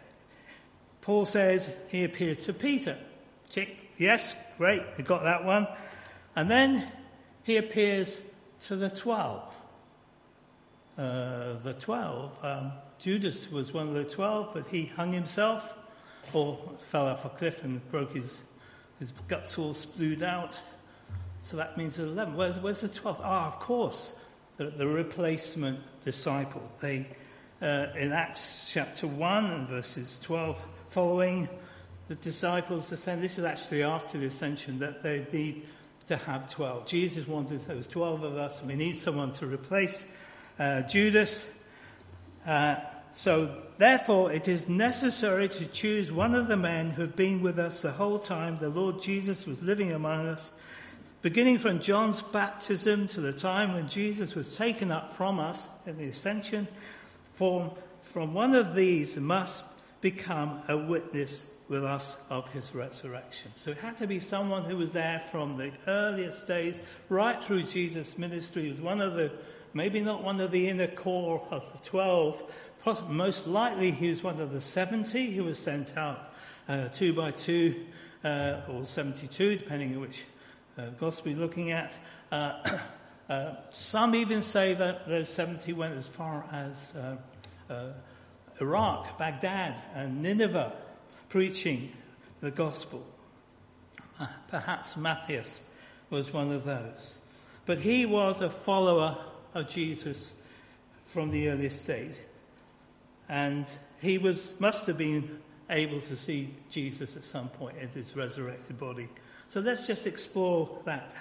Paul 1.02 1.26
says 1.26 1.76
he 1.90 2.04
appeared 2.04 2.40
to 2.42 2.54
Peter. 2.54 2.98
Tick, 3.50 3.85
yes, 3.98 4.36
great, 4.58 4.84
we 4.98 5.04
got 5.04 5.24
that 5.24 5.46
one. 5.46 5.68
And 6.36 6.50
then 6.50 6.92
he 7.44 7.58
appears 7.58 8.22
to 8.62 8.76
the 8.76 8.90
12 8.90 9.56
uh, 10.98 11.56
the 11.64 11.74
12. 11.74 12.32
Um, 12.44 12.72
Judas 13.00 13.52
was 13.52 13.74
one 13.74 13.88
of 13.88 13.94
the 13.94 14.06
12, 14.06 14.52
but 14.54 14.68
he 14.68 14.86
hung 14.86 15.12
himself 15.12 15.74
or 16.34 16.58
fell 16.80 17.08
off 17.08 17.26
a 17.26 17.30
cliff 17.30 17.64
and 17.64 17.86
broke 17.92 18.14
his, 18.14 18.42
his 19.00 19.12
guts 19.28 19.58
all 19.58 19.74
spewed 19.74 20.24
out. 20.24 20.60
So 21.42 21.58
that 21.58 21.78
means 21.78 22.00
11. 22.00 22.36
Where's, 22.36 22.60
where's 22.60 22.82
the 22.82 22.90
12th? 22.90 23.20
Ah, 23.22 23.48
of 23.48 23.60
course, 23.60 24.18
the, 24.58 24.66
the 24.66 24.88
replacement 24.88 25.80
disciple. 26.04 26.64
They, 26.82 27.08
uh, 27.62 27.88
in 27.98 28.12
Acts 28.12 28.72
chapter 28.72 29.08
1 29.08 29.46
and 29.52 29.68
verses 29.68 30.20
12 30.24 30.60
following, 30.90 31.50
the 32.08 32.16
disciples 32.16 32.92
are 32.92 32.98
saying 32.98 33.22
this 33.22 33.38
is 33.38 33.46
actually 33.46 33.84
after 33.84 34.18
the 34.18 34.28
ascension 34.28 34.80
that 34.80 35.02
they 35.02 35.26
need 35.32 35.64
to 36.08 36.18
have 36.18 36.50
12. 36.50 36.86
Jesus 36.86 37.28
wanted 37.28 37.62
those 37.62 37.88
12 37.88 38.24
of 38.24 38.38
us, 38.38 38.62
we 38.64 38.76
need 38.76 38.96
someone 38.96 39.32
to 39.34 39.48
replace 39.48 40.08
uh, 40.60 40.82
Judas. 40.84 41.50
Uh, 42.46 42.76
so, 43.12 43.64
therefore, 43.78 44.32
it 44.32 44.48
is 44.48 44.70
necessary 44.70 45.48
to 45.50 45.66
choose 45.68 46.12
one 46.12 46.36
of 46.36 46.48
the 46.48 46.58
men 46.58 46.92
who 46.92 47.04
have 47.04 47.16
been 47.16 47.42
with 47.42 47.58
us 47.58 47.82
the 47.82 47.92
whole 47.92 48.20
time 48.20 48.58
the 48.58 48.70
Lord 48.70 49.02
Jesus 49.02 49.48
was 49.48 49.64
living 49.64 49.94
among 49.94 50.28
us, 50.28 50.52
beginning 51.24 51.58
from 51.58 51.80
John's 51.80 52.22
baptism 52.22 53.08
to 53.08 53.22
the 53.22 53.34
time 53.34 53.74
when 53.74 53.88
Jesus 53.88 54.36
was 54.36 54.56
taken 54.56 54.92
up 54.92 55.16
from 55.16 55.40
us 55.40 55.70
in 55.88 55.98
the 55.98 56.06
ascension. 56.06 56.68
From, 57.34 57.72
from 58.02 58.34
one 58.34 58.54
of 58.54 58.76
these 58.76 59.18
must 59.18 59.64
become 60.02 60.62
a 60.68 60.78
witness 60.78 61.50
with 61.68 61.84
us 61.84 62.24
of 62.30 62.48
his 62.50 62.76
resurrection. 62.76 63.52
So 63.56 63.72
it 63.72 63.78
had 63.78 63.98
to 63.98 64.08
be 64.08 64.20
someone 64.20 64.64
who 64.64 64.78
was 64.78 64.94
there 64.94 65.24
from 65.32 65.58
the 65.58 65.72
earliest 65.88 66.48
days 66.48 66.80
right 67.10 67.42
through 67.42 67.64
Jesus' 67.64 68.18
ministry. 68.18 68.64
He 68.64 68.70
was 68.70 68.82
one 68.82 69.02
of 69.02 69.16
the 69.16 69.32
maybe 69.74 70.00
not 70.00 70.24
one 70.24 70.40
of 70.40 70.52
the 70.52 70.70
inner 70.70 70.88
core 70.88 71.46
of 71.52 71.64
the 71.74 71.90
12. 71.90 72.44
Most 73.10 73.46
likely 73.46 73.92
he 73.92 74.10
was 74.10 74.24
one 74.24 74.40
of 74.40 74.52
the 74.52 74.62
70 74.62 75.36
who 75.36 75.44
was 75.44 75.60
sent 75.60 75.98
out 75.98 76.32
uh, 76.70 76.88
two 76.88 77.14
by 77.14 77.32
two, 77.32 77.86
uh, 78.24 78.62
or 78.70 78.86
72, 78.86 79.58
depending 79.58 79.94
on 79.96 80.02
which 80.02 80.24
uh, 80.78 80.88
gospel 81.00 81.32
you're 81.32 81.42
looking 81.42 81.72
at. 81.72 81.98
Uh, 82.32 82.78
uh, 83.30 83.56
some 83.72 84.16
even 84.16 84.42
say 84.42 84.74
that 84.74 85.08
those 85.08 85.30
70 85.30 85.74
went 85.74 85.96
as 85.96 86.08
far 86.08 86.46
as 86.52 86.96
uh, 87.70 87.92
Iraq, 88.62 89.18
Baghdad, 89.18 89.82
and 89.94 90.22
Nineveh, 90.22 90.72
preaching 91.36 91.92
the 92.40 92.50
gospel. 92.50 93.06
Uh, 94.18 94.26
perhaps 94.48 94.96
Matthias 94.96 95.66
was 96.10 96.32
one 96.32 96.50
of 96.50 96.64
those. 96.64 97.20
But 97.66 97.78
he 97.78 98.06
was 98.06 98.40
a 98.40 98.50
follower 98.50 99.18
of 99.54 99.68
Jesus 99.68 100.34
from 101.08 101.32
the 101.32 101.50
earliest 101.50 101.86
days. 101.86 102.24
And 103.28 103.70
he 104.02 104.18
was, 104.18 104.58
must 104.62 104.88
have 104.88 104.98
been 104.98 105.42
able 105.70 106.00
to 106.00 106.16
see 106.16 106.52
Jesus 106.70 107.18
at 107.18 107.26
some 107.26 107.50
point 107.50 107.80
in 107.80 107.90
his 107.90 108.16
resurrected 108.16 108.80
body. 108.80 109.10
So 109.50 109.60
let's 109.60 109.86
just 109.86 110.08
explore 110.08 110.80
that. 110.86 111.14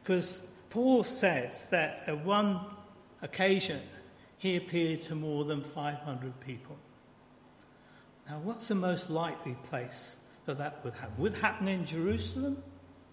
Because 0.00 0.46
Paul 0.70 1.02
says 1.02 1.64
that 1.70 2.04
at 2.06 2.24
one 2.24 2.60
occasion 3.20 3.80
he 4.38 4.54
appeared 4.54 5.02
to 5.02 5.16
more 5.16 5.44
than 5.44 5.60
500 5.60 6.38
people. 6.38 6.78
Now, 8.28 8.38
what's 8.42 8.68
the 8.68 8.74
most 8.74 9.08
likely 9.08 9.56
place 9.68 10.16
that 10.46 10.58
that 10.58 10.84
would 10.84 10.94
happen? 10.94 11.14
Would 11.18 11.34
it 11.34 11.38
happen 11.38 11.68
in 11.68 11.84
Jerusalem? 11.84 12.62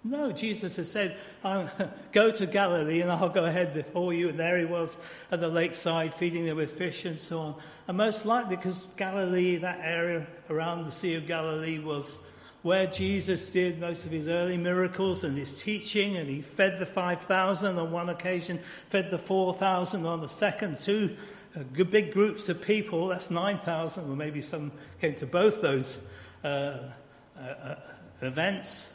No, 0.04 0.32
Jesus 0.34 0.76
has 0.76 0.92
said, 0.92 1.16
Go 2.12 2.30
to 2.32 2.46
Galilee 2.46 3.02
and 3.02 3.12
I'll 3.12 3.30
go 3.30 3.46
ahead 3.46 3.74
before 3.74 4.14
you. 4.14 4.30
And 4.30 4.40
there 4.40 4.58
he 4.58 4.66
was 4.66 4.98
at 5.32 5.40
the 5.40 5.48
lakeside 5.48 6.14
feeding 6.14 6.46
them 6.46 6.58
with 6.58 6.78
fish 6.78 7.06
and 7.06 7.20
so 7.20 7.40
on. 7.40 7.56
And 7.88 7.98
most 7.98 8.26
likely, 8.26 8.58
because 8.58 8.80
Galilee, 8.98 9.58
that 9.58 9.80
area 9.82 10.28
around 10.50 10.86
the 10.86 10.92
Sea 10.92 11.16
of 11.16 11.26
Galilee, 11.26 11.80
was 11.80 12.20
where 12.64 12.88
Jesus 12.88 13.50
did 13.50 13.80
most 13.80 14.06
of 14.06 14.12
his 14.12 14.28
early 14.28 14.58
miracles 14.58 15.24
and 15.24 15.38
his 15.38 15.62
teaching. 15.62 16.18
And 16.18 16.30
he 16.30 16.42
fed 16.42 16.80
the 16.80 16.86
5,000 16.86 17.78
on 17.78 17.92
one 17.92 18.10
occasion, 18.10 18.60
fed 18.90 19.10
the 19.10 19.18
4,000 19.18 20.06
on 20.06 20.20
the 20.20 20.30
second, 20.30 20.80
two 20.80 21.16
uh, 21.56 21.84
big 21.84 22.14
groups 22.14 22.50
of 22.50 22.62
people. 22.62 23.08
That's 23.08 23.30
9,000, 23.30 24.10
or 24.10 24.16
maybe 24.16 24.42
some 24.42 24.72
came 25.00 25.16
to 25.16 25.26
both 25.26 25.62
those 25.62 26.00
uh, 26.44 26.48
uh, 26.48 27.42
uh 27.42 27.76
events. 28.22 28.94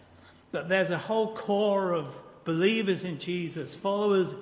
That 0.52 0.68
there's 0.68 0.90
a 0.90 0.98
whole 0.98 1.34
core 1.34 1.92
of 1.92 2.14
believers 2.44 3.04
in 3.04 3.18
Jesus, 3.18 3.76
followers 3.76 4.34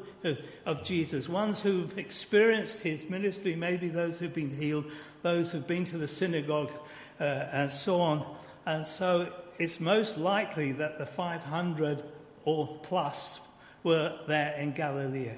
of 0.64 0.82
Jesus, 0.84 1.28
ones 1.28 1.60
who've 1.60 1.98
experienced 1.98 2.80
his 2.80 3.08
ministry, 3.08 3.54
maybe 3.54 3.88
those 3.88 4.18
who've 4.18 4.34
been 4.34 4.50
healed, 4.50 4.84
those 5.22 5.52
who've 5.52 5.66
been 5.66 5.84
to 5.86 5.98
the 5.98 6.08
synagogue, 6.08 6.70
uh, 7.20 7.48
and 7.52 7.70
so 7.70 8.00
on. 8.00 8.36
And 8.64 8.86
so 8.86 9.32
it's 9.58 9.80
most 9.80 10.18
likely 10.18 10.72
that 10.72 10.98
the 10.98 11.06
500 11.06 12.02
or 12.44 12.78
plus 12.82 13.40
were 13.82 14.18
there 14.26 14.54
in 14.54 14.72
Galilee. 14.72 15.30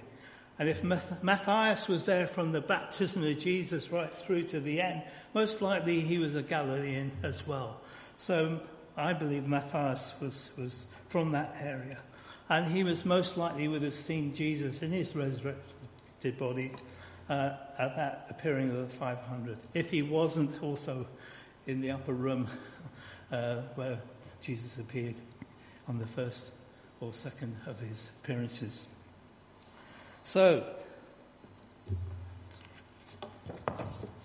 And 0.58 0.68
if 0.68 0.82
Matthias 1.22 1.86
was 1.86 2.04
there 2.04 2.26
from 2.26 2.50
the 2.50 2.60
baptism 2.60 3.22
of 3.24 3.38
Jesus 3.38 3.92
right 3.92 4.12
through 4.12 4.44
to 4.44 4.60
the 4.60 4.80
end, 4.80 5.02
most 5.32 5.62
likely 5.62 6.00
he 6.00 6.18
was 6.18 6.34
a 6.34 6.42
Galilean 6.42 7.12
as 7.22 7.46
well. 7.46 7.80
So 8.16 8.60
I 8.96 9.12
believe 9.12 9.46
Matthias 9.46 10.14
was, 10.20 10.50
was 10.58 10.86
from 11.06 11.30
that 11.32 11.54
area. 11.60 11.98
and 12.48 12.66
he 12.66 12.82
was 12.82 13.04
most 13.04 13.36
likely 13.36 13.68
would 13.68 13.82
have 13.82 13.94
seen 13.94 14.34
Jesus 14.34 14.82
in 14.82 14.90
his 14.90 15.14
resurrected 15.14 16.38
body 16.38 16.72
uh, 17.28 17.52
at 17.78 17.94
that 17.96 18.26
appearing 18.30 18.70
of 18.70 18.76
the 18.76 18.88
500, 18.88 19.58
if 19.74 19.90
he 19.90 20.02
wasn't 20.02 20.62
also 20.62 21.06
in 21.66 21.80
the 21.80 21.90
upper 21.90 22.14
room 22.14 22.48
uh, 23.32 23.56
where 23.74 23.98
Jesus 24.40 24.78
appeared 24.78 25.16
on 25.88 25.98
the 25.98 26.06
first 26.06 26.50
or 27.00 27.12
second 27.12 27.54
of 27.66 27.78
his 27.80 28.10
appearances. 28.22 28.88
So, 30.28 30.62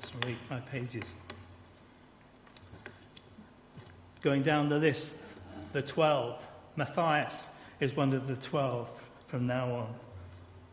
sorry, 0.01 0.35
my 0.49 0.59
pages. 0.59 1.13
Going 4.21 4.43
down 4.43 4.67
the 4.67 4.79
list, 4.79 5.15
the 5.71 5.81
12. 5.81 6.45
Matthias 6.75 7.47
is 7.79 7.95
one 7.95 8.11
of 8.11 8.27
the 8.27 8.35
12 8.35 8.91
from 9.27 9.47
now 9.47 9.71
on. 9.71 9.95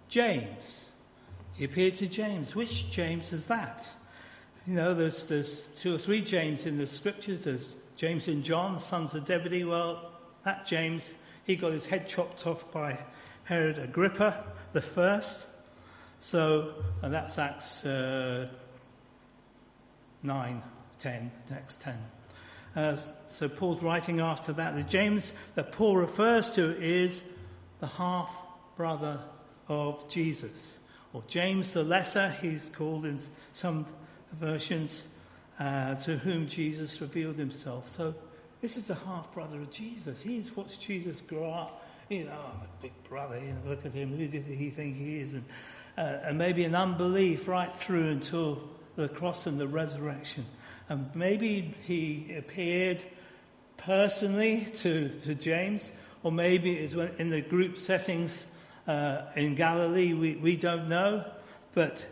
James. 0.08 0.90
He 1.54 1.64
appeared 1.64 1.94
to 1.94 2.08
James. 2.08 2.56
Which 2.56 2.90
James 2.90 3.32
is 3.32 3.46
that? 3.46 3.88
You 4.66 4.74
know, 4.74 4.94
there's, 4.94 5.28
there's 5.28 5.60
two 5.76 5.94
or 5.94 5.98
three 5.98 6.22
James 6.22 6.66
in 6.66 6.76
the 6.76 6.88
scriptures. 6.88 7.44
There's 7.44 7.76
James 7.94 8.26
and 8.26 8.42
John, 8.42 8.80
sons 8.80 9.14
of 9.14 9.28
Zebedee. 9.28 9.62
Well, 9.62 10.10
that 10.44 10.66
James, 10.66 11.12
he 11.44 11.54
got 11.54 11.70
his 11.70 11.86
head 11.86 12.08
chopped 12.08 12.48
off 12.48 12.72
by 12.72 12.98
Herod 13.44 13.78
Agrippa 13.78 14.44
the 14.72 14.80
first. 14.80 15.46
So, 16.20 16.74
and 17.02 17.12
that's 17.14 17.38
Acts 17.38 17.84
uh, 17.84 18.48
9, 20.22 20.62
10, 20.98 21.30
Acts 21.52 21.76
10. 21.76 21.98
Uh, 22.76 22.96
so 23.26 23.48
Paul's 23.48 23.82
writing 23.82 24.20
after 24.20 24.52
that. 24.52 24.76
The 24.76 24.82
James 24.84 25.32
that 25.54 25.72
Paul 25.72 25.96
refers 25.96 26.54
to 26.54 26.76
is 26.80 27.22
the 27.80 27.86
half 27.86 28.30
brother 28.76 29.18
of 29.68 30.08
Jesus, 30.08 30.78
or 31.12 31.22
James 31.26 31.72
the 31.72 31.82
Lesser, 31.82 32.30
he's 32.40 32.70
called 32.70 33.06
in 33.06 33.18
some 33.52 33.86
versions, 34.32 35.08
uh, 35.58 35.94
to 35.96 36.16
whom 36.16 36.46
Jesus 36.46 37.00
revealed 37.00 37.36
himself. 37.36 37.88
So 37.88 38.14
this 38.60 38.76
is 38.76 38.86
the 38.88 38.94
half 38.94 39.32
brother 39.32 39.56
of 39.56 39.70
Jesus. 39.70 40.22
He's 40.22 40.54
watched 40.56 40.80
Jesus 40.80 41.20
grow 41.20 41.50
up. 41.50 41.79
You 42.20 42.24
know, 42.24 42.32
oh, 42.34 42.66
big 42.82 42.92
brother, 43.04 43.38
you 43.38 43.52
know, 43.52 43.58
look 43.68 43.86
at 43.86 43.92
him. 43.92 44.16
Who 44.16 44.26
did 44.26 44.42
he 44.42 44.68
think 44.68 44.96
he 44.96 45.20
is? 45.20 45.34
And, 45.34 45.44
uh, 45.96 46.18
and 46.24 46.36
maybe 46.36 46.64
an 46.64 46.74
unbelief 46.74 47.46
right 47.46 47.72
through 47.72 48.08
until 48.08 48.68
the 48.96 49.08
cross 49.08 49.46
and 49.46 49.60
the 49.60 49.68
resurrection. 49.68 50.44
And 50.88 51.08
maybe 51.14 51.72
he 51.86 52.34
appeared 52.36 53.04
personally 53.76 54.66
to, 54.78 55.08
to 55.20 55.36
James, 55.36 55.92
or 56.24 56.32
maybe 56.32 56.78
it 56.78 56.92
was 56.96 57.10
in 57.20 57.30
the 57.30 57.42
group 57.42 57.78
settings 57.78 58.44
uh, 58.88 59.26
in 59.36 59.54
Galilee. 59.54 60.12
We, 60.12 60.34
we 60.34 60.56
don't 60.56 60.88
know. 60.88 61.24
But 61.74 62.04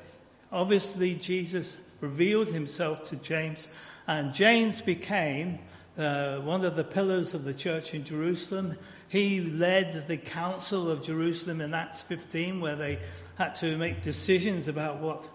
obviously, 0.53 1.17
Jesus 1.17 1.77
revealed 2.01 2.47
himself 2.47 3.03
to 3.09 3.17
James, 3.17 3.69
and 4.07 4.33
James 4.33 4.81
became 4.81 5.59
uh, 5.99 6.39
one 6.39 6.65
of 6.65 6.77
the 6.77 6.85
pillars 6.85 7.35
of 7.35 7.45
the 7.45 7.55
church 7.55 7.93
in 7.93 8.05
Jerusalem. 8.05 8.77
He 9.09 9.41
led 9.41 10.07
the 10.07 10.17
Council 10.17 10.91
of 10.91 11.03
Jerusalem 11.03 11.61
in 11.61 11.75
Acts 11.75 12.03
15, 12.03 12.61
where 12.61 12.77
they 12.77 13.01
had 13.37 13.55
to 13.57 13.77
make 13.77 14.03
decisions 14.03 14.69
about 14.69 14.99
what 14.99 15.29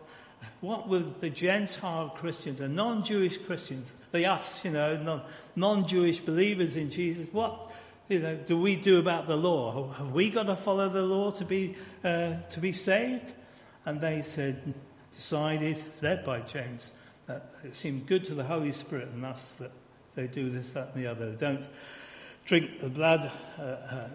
what 0.60 0.90
would 0.90 1.22
the 1.22 1.30
Gentile 1.30 2.10
Christians, 2.10 2.60
the 2.60 2.68
non 2.68 3.04
Jewish 3.04 3.38
Christians, 3.38 3.92
the 4.12 4.26
us, 4.26 4.66
you 4.66 4.72
know, 4.72 5.22
non 5.56 5.88
Jewish 5.88 6.20
believers 6.20 6.76
in 6.76 6.90
Jesus, 6.90 7.28
what 7.32 7.72
you 8.10 8.20
know, 8.20 8.36
do 8.36 8.60
we 8.60 8.76
do 8.76 9.00
about 9.00 9.28
the 9.28 9.38
law? 9.38 9.92
Have 9.94 10.12
we 10.12 10.30
got 10.30 10.44
to 10.44 10.56
follow 10.56 10.90
the 10.90 11.04
law 11.04 11.32
to 11.32 11.46
be, 11.46 11.76
uh, 12.04 12.34
to 12.50 12.60
be 12.60 12.74
saved? 12.74 13.34
And 13.86 14.02
they 14.02 14.22
said, 14.22 14.74
decided, 15.16 15.82
led 16.02 16.26
by 16.26 16.42
James, 16.42 16.92
that 17.28 17.54
it 17.64 17.76
seemed 17.76 18.06
good 18.06 18.24
to 18.26 18.36
the 18.36 18.44
Holy 18.44 18.72
Spirit 18.72 19.10
and 19.10 19.26
us 19.26 19.54
that 19.54 19.72
they 20.16 20.28
do 20.28 20.50
this, 20.50 20.74
that, 20.74 20.92
and 20.94 21.04
the 21.04 21.10
other. 21.10 21.32
Don't 21.34 21.66
drink 22.46 22.80
the 22.80 22.90
blood, 22.90 23.32
uh, 23.58 23.62
uh, 23.62 24.08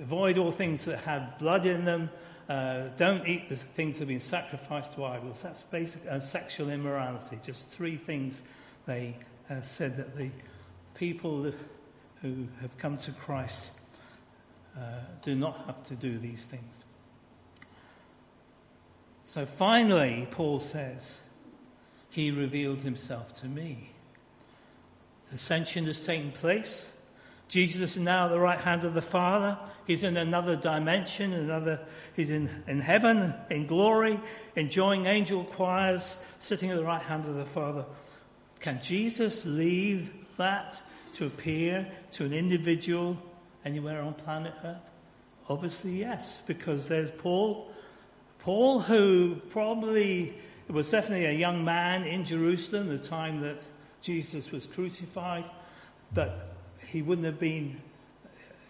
avoid 0.00 0.38
all 0.38 0.52
things 0.52 0.84
that 0.84 0.98
have 1.00 1.38
blood 1.38 1.66
in 1.66 1.84
them. 1.84 2.10
Uh, 2.48 2.88
don't 2.96 3.26
eat 3.26 3.48
the 3.48 3.56
things 3.56 3.96
that 3.96 4.02
have 4.02 4.08
been 4.08 4.20
sacrificed 4.20 4.92
to 4.94 5.04
idols. 5.04 5.42
That's 5.42 5.62
basic 5.62 6.06
uh, 6.06 6.20
sexual 6.20 6.70
immorality. 6.70 7.38
Just 7.42 7.68
three 7.70 7.96
things 7.96 8.42
they 8.86 9.16
uh, 9.48 9.60
said 9.60 9.96
that 9.96 10.16
the 10.16 10.30
people 10.94 11.52
who 12.20 12.46
have 12.60 12.76
come 12.78 12.96
to 12.96 13.12
Christ 13.12 13.72
uh, 14.76 14.80
do 15.22 15.34
not 15.34 15.64
have 15.66 15.82
to 15.84 15.94
do 15.94 16.18
these 16.18 16.46
things. 16.46 16.84
So 19.24 19.46
finally, 19.46 20.26
Paul 20.30 20.60
says, 20.60 21.20
He 22.10 22.30
revealed 22.30 22.82
Himself 22.82 23.32
to 23.40 23.46
me. 23.46 23.92
Ascension 25.32 25.86
has 25.86 26.04
taken 26.04 26.30
place. 26.32 26.94
Jesus 27.48 27.96
is 27.96 28.02
now 28.02 28.26
at 28.26 28.30
the 28.30 28.40
right 28.40 28.58
hand 28.58 28.84
of 28.84 28.94
the 28.94 29.02
Father. 29.02 29.58
He's 29.86 30.04
in 30.04 30.16
another 30.16 30.56
dimension, 30.56 31.34
another, 31.34 31.80
he's 32.14 32.30
in, 32.30 32.48
in 32.66 32.80
heaven, 32.80 33.34
in 33.50 33.66
glory, 33.66 34.18
enjoying 34.56 35.04
angel 35.04 35.44
choirs, 35.44 36.16
sitting 36.38 36.70
at 36.70 36.78
the 36.78 36.84
right 36.84 37.02
hand 37.02 37.26
of 37.26 37.34
the 37.34 37.44
Father. 37.44 37.84
Can 38.60 38.80
Jesus 38.82 39.44
leave 39.44 40.12
that 40.38 40.80
to 41.14 41.26
appear 41.26 41.86
to 42.12 42.24
an 42.24 42.32
individual 42.32 43.18
anywhere 43.64 44.00
on 44.00 44.14
planet 44.14 44.54
Earth? 44.64 44.90
Obviously, 45.48 45.98
yes, 45.98 46.40
because 46.46 46.88
there's 46.88 47.10
Paul. 47.10 47.70
Paul, 48.38 48.80
who 48.80 49.36
probably 49.50 50.34
was 50.68 50.90
definitely 50.90 51.26
a 51.26 51.32
young 51.32 51.64
man 51.64 52.04
in 52.04 52.24
Jerusalem 52.24 52.88
the 52.88 52.98
time 52.98 53.40
that 53.42 53.62
Jesus 54.02 54.50
was 54.50 54.66
crucified, 54.66 55.48
but 56.12 56.54
he 56.88 57.02
wouldn't 57.02 57.24
have 57.24 57.38
been, 57.38 57.80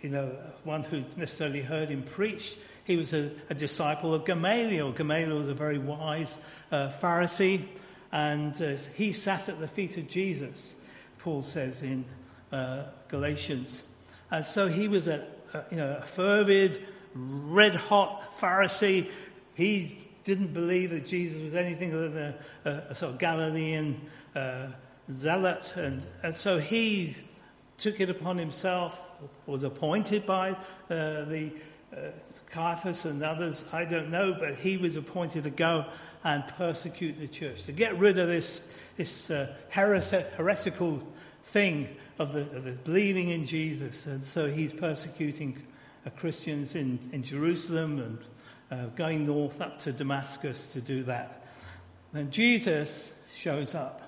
you 0.02 0.10
know, 0.10 0.30
one 0.64 0.84
who 0.84 1.02
necessarily 1.16 1.62
heard 1.62 1.88
him 1.88 2.02
preach. 2.02 2.56
He 2.84 2.96
was 2.96 3.14
a, 3.14 3.30
a 3.48 3.54
disciple 3.54 4.14
of 4.14 4.24
Gamaliel. 4.24 4.92
Gamaliel 4.92 5.38
was 5.38 5.48
a 5.48 5.54
very 5.54 5.78
wise 5.78 6.38
uh, 6.70 6.90
Pharisee, 7.00 7.64
and 8.12 8.60
uh, 8.60 8.76
he 8.94 9.12
sat 9.12 9.48
at 9.48 9.58
the 9.58 9.68
feet 9.68 9.96
of 9.96 10.08
Jesus, 10.08 10.76
Paul 11.18 11.42
says 11.42 11.82
in 11.82 12.04
uh, 12.52 12.84
Galatians. 13.08 13.84
And 14.30 14.44
so 14.44 14.68
he 14.68 14.88
was 14.88 15.08
a, 15.08 15.26
a, 15.54 15.64
you 15.70 15.78
know, 15.78 15.96
a 16.00 16.04
fervid, 16.04 16.82
red 17.14 17.74
hot 17.74 18.36
Pharisee. 18.38 19.10
He 19.54 19.98
didn't 20.24 20.52
believe 20.52 20.90
that 20.90 21.06
Jesus 21.06 21.40
was 21.40 21.54
anything 21.54 21.94
other 21.94 22.08
than 22.08 22.34
a, 22.64 22.70
a 22.90 22.94
sort 22.94 23.12
of 23.12 23.18
Galilean 23.18 24.00
uh, 24.34 24.66
zealot. 25.14 25.74
And, 25.76 26.02
and 26.22 26.34
so 26.34 26.58
he 26.58 27.16
took 27.78 28.00
it 28.00 28.10
upon 28.10 28.38
himself, 28.38 29.00
was 29.46 29.62
appointed 29.62 30.26
by 30.26 30.50
uh, 30.50 30.56
the 30.88 31.52
uh, 31.96 32.10
Caiaphas 32.50 33.06
and 33.06 33.22
others, 33.22 33.64
I 33.72 33.84
don't 33.84 34.10
know, 34.10 34.34
but 34.38 34.54
he 34.54 34.76
was 34.76 34.96
appointed 34.96 35.44
to 35.44 35.50
go 35.50 35.86
and 36.22 36.46
persecute 36.58 37.18
the 37.18 37.26
church, 37.26 37.62
to 37.64 37.72
get 37.72 37.98
rid 37.98 38.18
of 38.18 38.28
this, 38.28 38.72
this 38.96 39.30
uh, 39.30 39.54
heretical 39.70 41.02
thing 41.44 41.88
of 42.18 42.32
the, 42.34 42.40
of 42.40 42.64
the, 42.64 42.72
believing 42.72 43.30
in 43.30 43.46
Jesus. 43.46 44.06
And 44.06 44.22
so 44.24 44.48
he's 44.48 44.72
persecuting 44.72 45.60
Christians 46.16 46.74
in, 46.74 46.98
in 47.12 47.22
Jerusalem 47.22 47.98
and 47.98 48.18
uh, 48.70 48.86
going 48.96 49.26
north 49.26 49.60
up 49.60 49.78
to 49.80 49.92
Damascus 49.92 50.72
to 50.72 50.80
do 50.80 51.02
that. 51.04 51.44
And 52.12 52.30
Jesus 52.30 53.12
shows 53.34 53.74
up 53.74 54.01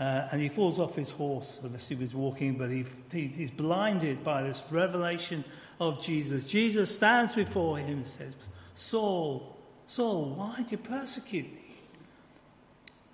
uh, 0.00 0.28
and 0.32 0.40
he 0.40 0.48
falls 0.48 0.80
off 0.80 0.96
his 0.96 1.10
horse, 1.10 1.60
unless 1.62 1.86
he 1.86 1.94
was 1.94 2.14
walking, 2.14 2.54
but 2.54 2.70
he, 2.70 2.86
he, 3.12 3.26
he's 3.26 3.50
blinded 3.50 4.24
by 4.24 4.42
this 4.42 4.64
revelation 4.70 5.44
of 5.78 6.02
Jesus. 6.02 6.46
Jesus 6.46 6.94
stands 6.94 7.34
before 7.34 7.76
him 7.76 7.98
and 7.98 8.06
says, 8.06 8.32
Saul, 8.74 9.58
Saul, 9.86 10.30
why 10.30 10.56
do 10.62 10.70
you 10.70 10.78
persecute 10.78 11.52
me? 11.52 11.74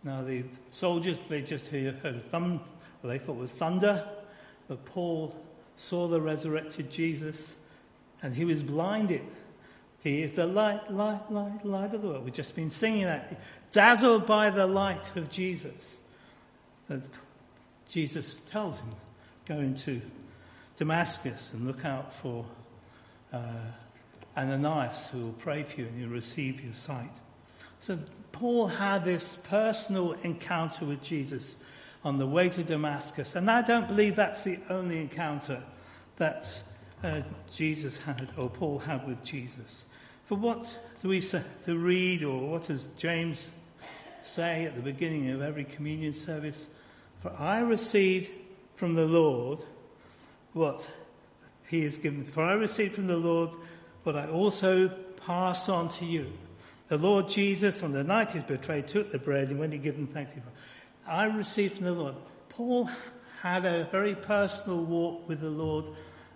Now, 0.05 0.22
the 0.22 0.44
soldiers, 0.70 1.18
they 1.29 1.42
just 1.42 1.66
heard 1.66 1.96
a 2.05 2.20
thumb, 2.20 2.61
well, 3.03 3.12
they 3.12 3.18
thought 3.18 3.33
it 3.33 3.40
was 3.40 3.53
thunder, 3.53 4.07
but 4.68 4.85
Paul 4.85 5.35
saw 5.77 6.07
the 6.07 6.20
resurrected 6.20 6.92
Jesus 6.92 7.57
and 8.22 8.33
he 8.33 8.44
was 8.44 8.62
blinded. 8.62 9.22
He 10.05 10.22
is 10.22 10.33
the 10.33 10.46
light, 10.46 10.92
light, 10.92 11.33
light, 11.33 11.66
light 11.66 11.94
of 11.94 12.03
the 12.03 12.09
world. 12.09 12.25
We've 12.25 12.33
just 12.33 12.55
been 12.55 12.70
singing 12.70 13.05
that. 13.05 13.40
Dazzled 13.72 14.25
by 14.25 14.51
the 14.51 14.68
light 14.68 15.16
of 15.16 15.29
Jesus 15.31 15.99
that 16.88 17.03
Jesus 17.88 18.37
tells 18.46 18.81
him, 18.81 18.90
go 19.46 19.59
into 19.59 20.01
Damascus 20.77 21.53
and 21.53 21.66
look 21.66 21.85
out 21.85 22.12
for 22.12 22.44
uh, 23.33 23.40
Ananias 24.37 25.09
who 25.09 25.20
will 25.20 25.33
pray 25.35 25.62
for 25.62 25.81
you 25.81 25.87
and 25.87 26.01
you'll 26.01 26.11
receive 26.11 26.62
your 26.62 26.72
sight. 26.72 27.11
So 27.79 27.99
Paul 28.33 28.66
had 28.66 29.05
this 29.05 29.37
personal 29.37 30.12
encounter 30.22 30.85
with 30.85 31.03
Jesus 31.03 31.59
on 32.05 32.18
the 32.18 32.27
way 32.27 32.49
to 32.51 32.62
Damascus. 32.62 33.35
And 33.35 33.51
I 33.51 33.62
don't 33.62 33.88
believe 33.88 34.16
that's 34.16 34.44
the 34.44 34.59
only 34.68 35.01
encounter 35.01 35.62
that 36.18 36.62
uh, 37.03 37.22
Jesus 37.53 38.03
had, 38.03 38.29
or 38.37 38.49
Paul 38.49 38.79
had 38.79 39.07
with 39.07 39.22
Jesus. 39.25 39.85
For 40.25 40.35
what 40.35 40.79
do 41.03 41.09
we 41.09 41.20
say, 41.20 41.42
to 41.64 41.77
read, 41.77 42.25
or 42.25 42.51
what 42.51 42.64
does 42.64 42.88
James 42.99 43.49
say 44.25 44.64
at 44.64 44.75
the 44.75 44.83
beginning 44.83 45.31
of 45.31 45.42
every 45.42 45.64
communion 45.64 46.12
service? 46.12 46.66
For 47.21 47.33
I 47.39 47.61
received 47.61 48.31
from 48.75 48.95
the 48.95 49.07
Lord 49.07 49.63
what 50.53 50.89
he 51.69 51.83
has 51.83 51.97
given. 51.97 52.25
For 52.25 52.43
I 52.43 52.53
received 52.53 52.95
from 52.95 53.07
the 53.07 53.17
Lord 53.17 53.51
what 54.05 54.17
I 54.17 54.29
also 54.29 54.89
passed 55.27 55.69
on 55.69 55.89
to 55.89 56.05
you. 56.05 56.33
The 56.89 56.99
Lord 56.99 57.29
Jesus, 57.29 57.83
on 57.83 57.93
the 57.93 58.05
night 58.05 58.33
he 58.33 58.39
was 58.39 58.47
betrayed, 58.47 58.87
took 58.87 59.11
the 59.11 59.19
bread, 59.19 59.49
and 59.49 59.59
when 59.59 59.73
he 59.73 59.79
given 59.79 60.07
thanks, 60.07 60.35
he 60.35 60.41
I 61.07 61.27
received 61.27 61.79
from 61.79 61.87
the 61.87 61.93
Lord. 61.93 62.15
Paul 62.49 62.89
had 63.43 63.65
a 63.65 63.89
very 63.91 64.15
personal 64.15 64.85
walk 64.85 65.29
with 65.29 65.41
the 65.41 65.51
Lord, 65.51 65.87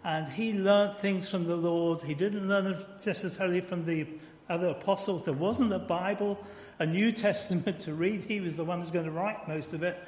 and 0.05 0.29
he 0.29 0.53
learned 0.53 0.99
things 0.99 1.29
from 1.31 1.47
the 1.47 1.57
Lord. 1.57 2.03
He 2.03 2.15
didn't 2.15 2.49
learn 2.49 2.65
them 2.65 2.77
necessarily 3.05 3.61
from 3.61 3.85
the 3.85 4.07
other 4.49 4.69
apostles. 4.69 5.25
There 5.25 5.35
wasn't 5.35 5.73
a 5.73 5.79
Bible, 5.79 6.45
a 6.79 6.87
New 6.87 7.13
Testament 7.27 7.81
to 7.81 7.95
read. 7.95 8.25
He 8.25 8.41
was 8.41 8.57
the 8.57 8.65
one 8.65 8.81
who's 8.81 8.91
going 8.91 9.07
to 9.07 9.11
write 9.13 9.47
most 9.47 9.73
of 9.73 9.83
it. 9.83 9.99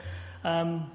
Um, 0.44 0.90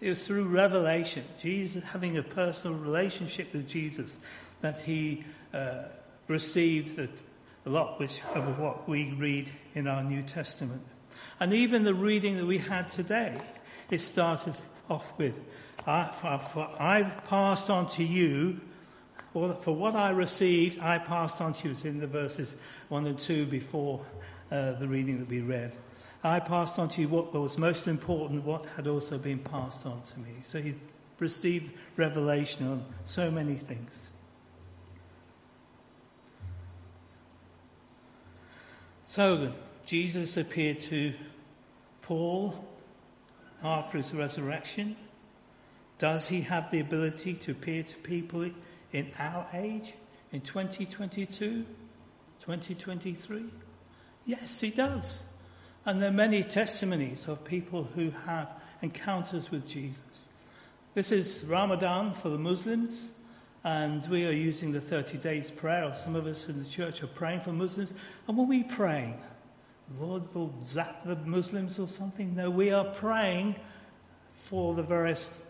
it 0.00 0.08
was 0.08 0.26
through 0.26 0.46
revelation, 0.46 1.24
Jesus 1.40 1.84
having 1.84 2.16
a 2.16 2.22
personal 2.22 2.76
relationship 2.76 3.52
with 3.52 3.68
Jesus, 3.68 4.18
that 4.60 4.80
he 4.80 5.24
uh, 5.54 5.84
received 6.26 6.96
the, 6.96 7.08
a 7.66 7.70
lot 7.70 8.00
which, 8.00 8.20
of 8.34 8.58
what 8.58 8.88
we 8.88 9.12
read 9.12 9.48
in 9.74 9.86
our 9.86 10.02
New 10.02 10.22
Testament. 10.22 10.82
And 11.38 11.52
even 11.52 11.84
the 11.84 11.94
reading 11.94 12.36
that 12.38 12.46
we 12.46 12.58
had 12.58 12.88
today, 12.88 13.38
it 13.90 13.98
started 13.98 14.56
off 14.90 15.12
with, 15.18 15.40
I, 15.86 16.06
for, 16.06 16.38
for 16.38 16.70
I 16.80 17.02
passed 17.02 17.70
on 17.70 17.86
to 17.88 18.04
you, 18.04 18.60
or 19.34 19.54
for 19.54 19.74
what 19.74 19.94
I 19.94 20.10
received, 20.10 20.80
I 20.80 20.98
passed 20.98 21.40
on 21.40 21.52
to 21.54 21.68
you. 21.68 21.74
It's 21.74 21.84
in 21.84 22.00
the 22.00 22.06
verses 22.06 22.56
1 22.88 23.06
and 23.06 23.18
2 23.18 23.46
before 23.46 24.00
uh, 24.50 24.72
the 24.72 24.88
reading 24.88 25.20
that 25.20 25.28
we 25.28 25.40
read. 25.40 25.72
I 26.24 26.38
passed 26.38 26.78
on 26.78 26.88
to 26.90 27.00
you 27.00 27.08
what 27.08 27.34
was 27.34 27.58
most 27.58 27.88
important, 27.88 28.44
what 28.44 28.64
had 28.76 28.86
also 28.86 29.18
been 29.18 29.40
passed 29.40 29.86
on 29.86 30.02
to 30.02 30.20
me. 30.20 30.34
So 30.44 30.60
he 30.60 30.74
received 31.18 31.72
revelation 31.96 32.66
on 32.66 32.84
so 33.04 33.30
many 33.30 33.54
things. 33.54 34.10
So 39.04 39.52
Jesus 39.84 40.36
appeared 40.36 40.80
to 40.80 41.12
Paul 42.02 42.64
after 43.62 43.98
his 43.98 44.14
resurrection. 44.14 44.96
Does 45.98 46.28
he 46.28 46.40
have 46.42 46.70
the 46.70 46.80
ability 46.80 47.34
to 47.34 47.52
appear 47.52 47.82
to 47.82 47.96
people 47.98 48.48
in 48.92 49.10
our 49.18 49.46
age, 49.52 49.94
in 50.32 50.40
2022, 50.40 51.66
2023? 52.40 53.44
Yes, 54.24 54.60
he 54.60 54.70
does. 54.70 55.22
And 55.84 56.00
there 56.00 56.10
are 56.10 56.12
many 56.12 56.44
testimonies 56.44 57.26
of 57.26 57.44
people 57.44 57.82
who 57.82 58.10
have 58.24 58.48
encounters 58.82 59.50
with 59.50 59.66
Jesus. 59.66 60.28
This 60.94 61.10
is 61.10 61.44
Ramadan 61.44 62.12
for 62.12 62.28
the 62.28 62.38
Muslims, 62.38 63.08
and 63.64 64.06
we 64.08 64.24
are 64.24 64.32
using 64.32 64.70
the 64.70 64.80
30 64.80 65.18
days 65.18 65.50
prayer. 65.50 65.92
Some 65.96 66.14
of 66.14 66.28
us 66.28 66.48
in 66.48 66.62
the 66.62 66.68
church 66.68 67.02
are 67.02 67.08
praying 67.08 67.40
for 67.40 67.50
Muslims. 67.50 67.94
And 68.28 68.36
when 68.36 68.46
we 68.46 68.62
praying, 68.62 69.18
Lord 69.98 70.22
will 70.34 70.54
zap 70.64 71.04
the 71.04 71.16
Muslims 71.16 71.80
or 71.80 71.88
something? 71.88 72.36
No, 72.36 72.48
we 72.48 72.70
are 72.70 72.84
praying 72.84 73.56
for 74.36 74.74
the 74.74 74.84
various 74.84 75.40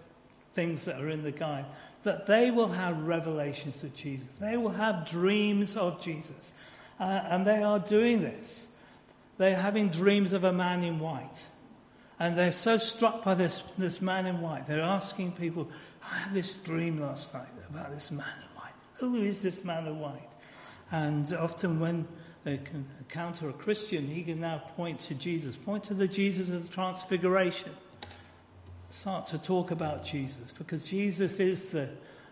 things 0.55 0.87
that 0.87 0.99
are 0.99 1.11
in 1.11 1.23
the 1.23 1.33
guide, 1.33 1.67
that 2.05 2.27
they 2.27 2.51
will 2.51 2.69
have 2.69 3.07
revelations 3.07 3.85
of 3.85 3.95
Jesus. 3.95 4.29
They 4.41 4.57
will 4.57 4.71
have 4.71 5.07
dreams 5.07 5.77
of 5.77 6.01
Jesus. 6.01 6.55
Uh, 6.99 7.23
and 7.27 7.47
they 7.47 7.63
are 7.63 7.79
doing 7.79 8.23
this 8.23 8.69
they're 9.43 9.57
having 9.57 9.89
dreams 9.89 10.33
of 10.33 10.45
a 10.45 10.53
man 10.53 10.85
in 10.85 11.01
white. 11.01 11.43
And 12.21 12.39
they're 12.39 12.53
so 12.53 12.77
struck 12.77 13.25
by 13.25 13.35
this, 13.35 13.63
this 13.77 14.01
man 14.01 14.27
in 14.27 14.41
white. 14.41 14.67
They're 14.67 14.81
asking 14.81 15.33
people, 15.33 15.69
I 16.05 16.19
had 16.19 16.35
this 16.35 16.55
dream 16.55 17.01
last 17.01 17.35
night 17.35 17.49
about 17.69 17.93
this 17.93 18.13
man 18.13 18.27
in 18.37 18.57
white. 18.57 18.73
Who 18.99 19.17
is 19.17 19.43
this 19.43 19.65
man 19.65 19.87
in 19.87 19.99
white? 19.99 20.29
And 20.93 21.33
often 21.35 21.81
when 21.81 22.07
they 22.45 22.61
encounter 23.01 23.49
a 23.49 23.53
Christian, 23.53 24.07
he 24.07 24.23
can 24.23 24.41
now 24.41 24.59
point 24.77 25.01
to 25.01 25.15
Jesus, 25.15 25.57
point 25.57 25.83
to 25.85 25.95
the 25.95 26.07
Jesus 26.07 26.51
of 26.51 26.65
the 26.65 26.73
Transfiguration. 26.73 27.71
Start 28.91 29.27
to 29.27 29.39
talk 29.39 29.73
about 29.73 30.05
Jesus 30.05 30.53
because 30.53 30.89
Jesus 30.89 31.41
is 31.41 31.71
the, 31.71 31.89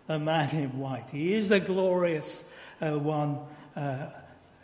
the 0.07 0.19
man 0.19 0.55
in 0.55 0.79
white. 0.79 1.09
He 1.09 1.33
is 1.33 1.49
the 1.49 1.59
glorious 1.59 2.45
uh, 2.79 2.91
one 2.91 3.39
uh, 3.75 4.07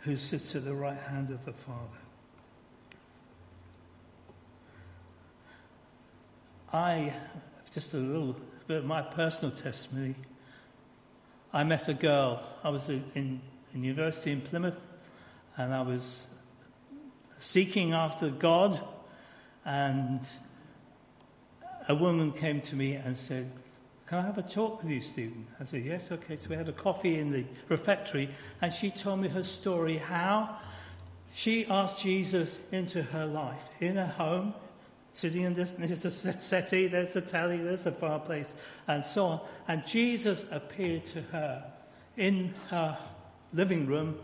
who 0.00 0.16
sits 0.16 0.54
at 0.54 0.64
the 0.64 0.74
right 0.74 0.96
hand 0.96 1.30
of 1.30 1.44
the 1.44 1.52
Father. 1.52 1.98
I, 6.72 7.14
just 7.72 7.94
a 7.94 7.96
little 7.96 8.36
bit 8.66 8.78
of 8.78 8.84
my 8.84 9.00
personal 9.00 9.54
testimony, 9.54 10.14
I 11.50 11.64
met 11.64 11.88
a 11.88 11.94
girl. 11.94 12.42
I 12.62 12.68
was 12.68 12.90
in, 12.90 13.40
in 13.72 13.84
university 13.84 14.32
in 14.32 14.42
Plymouth 14.42 14.78
and 15.56 15.72
I 15.74 15.80
was 15.80 16.28
seeking 17.38 17.92
after 17.92 18.28
God 18.28 18.78
and 19.64 20.20
a 21.88 21.94
woman 21.94 22.32
came 22.32 22.60
to 22.60 22.76
me 22.76 22.94
and 22.94 23.16
said, 23.16 23.50
Can 24.06 24.18
I 24.18 24.22
have 24.22 24.36
a 24.36 24.42
talk 24.42 24.82
with 24.82 24.90
you, 24.90 25.00
Stephen? 25.00 25.46
I 25.58 25.64
said, 25.64 25.84
Yes, 25.84 26.12
okay. 26.12 26.36
So 26.36 26.50
we 26.50 26.56
had 26.56 26.68
a 26.68 26.72
coffee 26.72 27.18
in 27.18 27.32
the 27.32 27.46
refectory 27.70 28.28
and 28.60 28.70
she 28.70 28.90
told 28.90 29.20
me 29.20 29.28
her 29.28 29.44
story 29.44 29.96
how 29.96 30.56
she 31.32 31.64
asked 31.66 32.00
Jesus 32.00 32.60
into 32.72 33.02
her 33.02 33.24
life 33.24 33.70
in 33.80 33.96
her 33.96 34.06
home 34.06 34.52
sitting 35.18 35.42
in 35.42 35.52
this, 35.52 35.70
there's 35.72 36.04
a 36.04 36.10
settee, 36.10 36.86
there's 36.86 37.16
a 37.16 37.20
tally, 37.20 37.56
there's 37.56 37.86
a 37.86 37.92
fireplace, 37.92 38.54
and 38.86 39.04
so 39.04 39.26
on. 39.26 39.40
And 39.66 39.84
Jesus 39.84 40.44
appeared 40.52 41.04
to 41.06 41.22
her 41.22 41.64
in 42.16 42.54
her 42.70 42.96
living 43.52 43.86
room, 43.86 44.16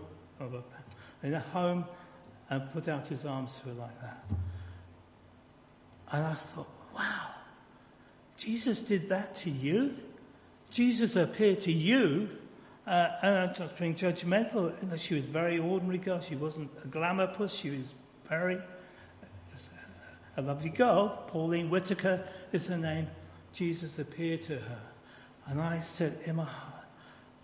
in 1.24 1.33
her 1.33 1.44
home, 1.52 1.85
and 2.48 2.70
put 2.72 2.87
out 2.87 3.09
his 3.09 3.26
arms 3.26 3.61
to 3.61 3.70
her 3.70 3.74
like 3.74 4.00
that. 4.02 4.24
And 6.12 6.26
I 6.26 6.35
thought, 6.35 6.70
wow, 6.94 7.26
Jesus 8.37 8.80
did 8.80 9.09
that 9.09 9.35
to 9.37 9.50
you? 9.50 9.96
Jesus 10.70 11.16
appeared 11.16 11.61
to 11.62 11.72
you? 11.72 12.28
Uh, 12.87 13.09
and 13.22 13.38
I'm 13.38 13.54
just 13.54 13.76
being 13.78 13.96
judgmental. 13.96 14.72
She 14.98 15.14
was 15.14 15.24
a 15.24 15.30
very 15.30 15.59
ordinary 15.59 15.98
girl. 15.98 16.20
She 16.20 16.37
wasn't 16.37 16.70
a 16.85 16.87
glamour 16.87 17.26
puss. 17.26 17.52
She 17.52 17.70
was 17.70 17.94
very 18.28 18.59
a 20.36 20.42
lovely 20.42 20.70
girl, 20.70 21.24
Pauline 21.28 21.70
Whitaker 21.70 22.26
is 22.52 22.66
her 22.66 22.78
name. 22.78 23.08
Jesus 23.52 23.98
appeared 23.98 24.42
to 24.42 24.56
her. 24.56 24.80
And 25.46 25.60
I 25.60 25.80
said 25.80 26.18
in 26.24 26.36
my 26.36 26.44
heart, 26.44 26.84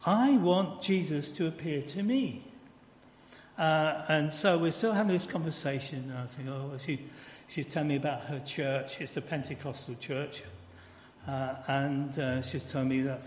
I 0.04 0.36
want 0.38 0.82
Jesus 0.82 1.30
to 1.32 1.46
appear 1.46 1.82
to 1.82 2.02
me. 2.02 2.44
Uh, 3.58 4.02
and 4.08 4.32
so 4.32 4.56
we're 4.56 4.72
still 4.72 4.92
having 4.92 5.12
this 5.12 5.26
conversation. 5.26 6.10
And 6.10 6.18
I 6.18 6.26
think, 6.26 6.48
oh, 6.48 6.68
well, 6.70 6.78
she, 6.78 7.00
she's 7.46 7.66
telling 7.66 7.88
me 7.88 7.96
about 7.96 8.22
her 8.22 8.40
church. 8.40 9.00
It's 9.00 9.16
a 9.16 9.20
Pentecostal 9.20 9.96
church. 9.96 10.42
Uh, 11.28 11.54
and 11.68 12.18
uh, 12.18 12.42
she's 12.42 12.64
telling 12.64 12.88
me 12.88 13.02
that 13.02 13.22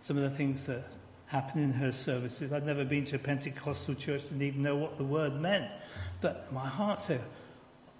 some 0.00 0.16
of 0.16 0.22
the 0.22 0.30
things 0.30 0.66
that 0.66 0.84
happen 1.26 1.62
in 1.62 1.72
her 1.72 1.92
services. 1.92 2.52
I'd 2.52 2.64
never 2.64 2.84
been 2.84 3.04
to 3.06 3.16
a 3.16 3.18
Pentecostal 3.18 3.94
church, 3.94 4.22
didn't 4.22 4.42
even 4.42 4.62
know 4.62 4.76
what 4.76 4.96
the 4.96 5.04
word 5.04 5.40
meant. 5.40 5.72
But 6.20 6.52
my 6.52 6.66
heart 6.66 7.00
said, 7.00 7.20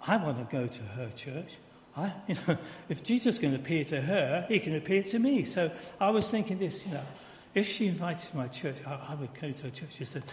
I 0.05 0.17
want 0.17 0.37
to 0.37 0.55
go 0.55 0.67
to 0.67 0.83
her 0.83 1.09
church. 1.15 1.57
I, 1.95 2.13
you 2.27 2.35
know, 2.47 2.57
if 2.89 3.03
Jesus 3.03 3.39
can 3.39 3.55
appear 3.55 3.83
to 3.85 4.01
her, 4.01 4.45
he 4.47 4.59
can 4.59 4.75
appear 4.75 5.03
to 5.03 5.19
me. 5.19 5.45
So 5.45 5.71
I 5.99 6.09
was 6.09 6.27
thinking 6.29 6.59
this, 6.59 6.85
you 6.85 6.93
know, 6.93 7.03
if 7.55 7.67
she 7.67 7.87
invited 7.87 8.33
my 8.35 8.47
church, 8.47 8.75
I, 8.85 8.99
I 9.09 9.15
would 9.15 9.33
go 9.33 9.51
to 9.51 9.63
her 9.63 9.69
church. 9.69 9.95
She 9.97 10.05
said, 10.05 10.23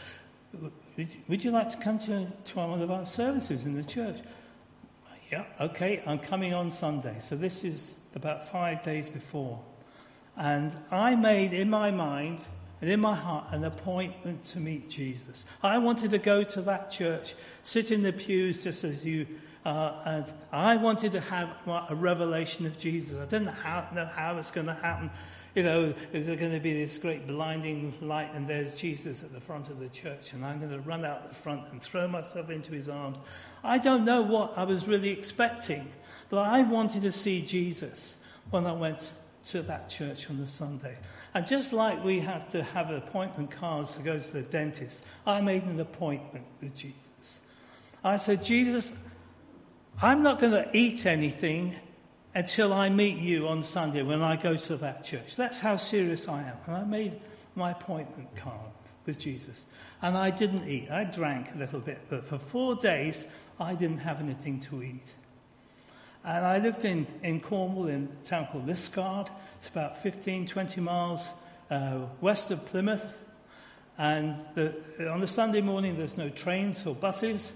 would, 0.96 1.09
would 1.29 1.44
you 1.44 1.50
like 1.50 1.70
to 1.70 1.77
come 1.79 1.98
to, 2.00 2.27
to 2.27 2.59
one 2.59 2.83
of 2.83 2.90
our 2.90 3.07
services 3.07 3.64
in 3.64 3.74
the 3.74 3.85
church? 3.85 4.18
Yeah, 5.33 5.44
okay, 5.61 6.03
I'm 6.07 6.18
coming 6.18 6.55
on 6.55 6.70
Sunday. 6.70 7.16
So 7.18 7.35
this 7.35 7.64
is 7.64 7.94
about 8.14 8.48
five 8.50 8.83
days 8.83 9.09
before. 9.09 9.61
And 10.37 10.77
I 10.90 11.16
made 11.16 11.53
in 11.53 11.70
my 11.70 11.90
mind 11.90 12.44
and 12.81 12.90
in 12.90 13.00
my 13.00 13.14
heart 13.14 13.46
an 13.50 13.64
appointment 13.64 14.44
to 14.46 14.61
meet 14.61 14.90
Jesus. 14.90 15.44
I 15.62 15.79
wanted 15.79 16.11
to 16.11 16.18
go 16.18 16.42
to 16.44 16.62
that 16.62 16.90
church, 16.90 17.35
sit 17.62 17.90
in 17.90 18.03
the 18.03 18.12
pews 18.12 18.62
just 18.62 18.85
as 18.85 19.05
you 19.05 19.27
uh, 19.64 19.94
and 20.05 20.33
I 20.53 20.77
wanted 20.77 21.12
to 21.12 21.20
have 21.20 21.48
a 21.88 21.94
revelation 21.94 22.66
of 22.66 22.77
Jesus. 22.77 23.18
I 23.18 23.24
didn't 23.24 23.46
know 23.46 23.53
how, 23.53 23.88
know 23.94 24.05
how 24.05 24.37
it's 24.37 24.50
going 24.50 24.66
to 24.66 24.74
happen. 24.74 25.11
You 25.55 25.62
know, 25.62 25.94
is 26.12 26.27
there 26.27 26.37
going 26.37 26.53
to 26.53 26.61
be 26.61 26.74
this 26.74 26.98
great 26.98 27.27
blinding 27.27 27.94
light 28.03 28.31
and 28.35 28.46
there's 28.46 28.74
Jesus 28.74 29.22
at 29.22 29.33
the 29.33 29.40
front 29.40 29.70
of 29.70 29.79
the 29.79 29.88
church 29.88 30.33
and 30.33 30.44
I'm 30.44 30.59
going 30.59 30.72
to 30.72 30.81
run 30.81 31.05
out 31.05 31.29
the 31.29 31.35
front 31.35 31.70
and 31.70 31.81
throw 31.81 32.09
myself 32.09 32.50
into 32.50 32.72
his 32.72 32.88
arms. 32.88 33.18
I 33.62 33.79
don't 33.79 34.05
know 34.05 34.20
what 34.20 34.53
I 34.57 34.64
was 34.64 34.88
really 34.88 35.11
expecting, 35.11 35.87
but 36.29 36.40
I 36.40 36.62
wanted 36.62 37.03
to 37.03 37.12
see 37.12 37.40
Jesus 37.40 38.16
when 38.50 38.66
I 38.66 38.72
went 38.72 39.12
to 39.46 39.62
that 39.62 39.88
church 39.88 40.29
on 40.29 40.40
the 40.40 40.48
Sunday. 40.48 40.96
And 41.35 41.46
just 41.46 41.72
like 41.72 42.03
we 42.05 42.20
have 42.20 42.50
to 42.50 42.62
have 42.62 42.90
appointment 42.90 43.50
cards 43.50 43.96
to 43.96 44.03
go 44.03 44.18
to 44.18 44.33
the 44.33 44.42
dentist, 44.42 45.05
I 45.27 45.40
made 45.40 45.64
an 45.64 45.81
appointment 45.81 46.44
with 46.61 46.77
Jesus. 46.77 47.40
I 48.03 48.18
said, 48.18 48.44
Jesus, 48.44 48.92
I'm 50.03 50.23
not 50.23 50.41
going 50.41 50.53
to 50.53 50.69
eat 50.73 51.07
anything 51.07 51.75
until 52.35 52.73
I 52.73 52.89
meet 52.89 53.19
you 53.19 53.47
on 53.47 53.63
Sunday 53.63 54.03
when 54.03 54.23
I 54.23 54.37
go 54.37 54.57
to 54.57 54.77
that 54.79 55.05
church. 55.05 55.37
That's 55.37 55.61
how 55.61 55.77
serious 55.77 56.29
I 56.29 56.41
am. 56.41 56.57
And 56.67 56.77
I 56.77 56.85
made 56.85 57.21
my 57.55 57.71
appointment 57.71 58.35
card 58.35 58.73
with 59.07 59.19
Jesus. 59.19 59.65
And 60.03 60.17
I 60.17 60.31
didn't 60.31 60.69
eat. 60.69 60.91
I 60.91 61.05
drank 61.05 61.55
a 61.55 61.59
little 61.59 61.79
bit, 61.79 62.01
but 62.11 62.27
for 62.27 62.39
four 62.39 62.75
days, 62.75 63.25
I 63.61 63.75
didn't 63.75 63.99
have 63.99 64.21
anything 64.21 64.59
to 64.61 64.83
eat. 64.83 65.15
And 66.25 66.45
I 66.45 66.59
lived 66.59 66.85
in, 66.85 67.07
in 67.23 67.41
Cornwall 67.41 67.87
in 67.87 68.09
a 68.21 68.25
town 68.25 68.49
called 68.51 68.67
Liskeard. 68.67 69.29
It's 69.59 69.69
about 69.69 70.03
15, 70.03 70.47
20 70.47 70.81
miles 70.81 71.29
uh, 71.71 72.01
west 72.21 72.51
of 72.51 72.67
Plymouth. 72.67 73.05
And 73.97 74.37
the, 74.55 74.75
on 75.09 75.21
the 75.21 75.29
Sunday 75.29 75.61
morning, 75.61 75.97
there's 75.97 76.19
no 76.19 76.31
trains 76.31 76.85
or 76.85 76.97
buses. 76.97 77.53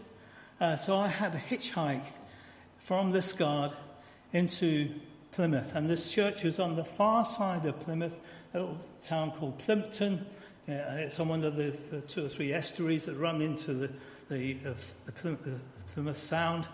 Uh, 0.61 0.77
so 0.77 0.97
I 0.97 1.09
had 1.09 1.35
a 1.35 1.39
hitchhike 1.39 2.05
from 2.89 3.13
Liskeard 3.13 3.71
into 4.33 4.91
Plymouth. 5.33 5.75
And 5.75 5.91
this 5.91 6.11
church 6.11 6.43
was 6.43 6.59
on 6.59 6.75
the 6.75 6.85
far 6.85 7.23
side 7.23 7.67
of 7.67 7.79
Plymouth, 7.81 8.17
a 8.55 8.61
little 8.61 8.79
town 9.05 9.33
called 9.33 9.59
Plympton. 9.59 10.25
Uh, 10.67 10.73
it's 10.97 11.21
on 11.21 11.29
one 11.29 11.45
of 11.45 11.55
the, 11.57 11.77
the, 11.91 12.01
two 12.01 12.25
or 12.25 12.31
three 12.31 12.55
estuaries 12.55 13.05
that 13.05 13.17
run 13.17 13.43
into 13.43 13.75
the, 13.75 13.91
the, 14.31 14.55
the, 15.05 15.13
Plymouth, 15.13 15.61
Plymouth 15.93 16.19
Sound. 16.19 16.67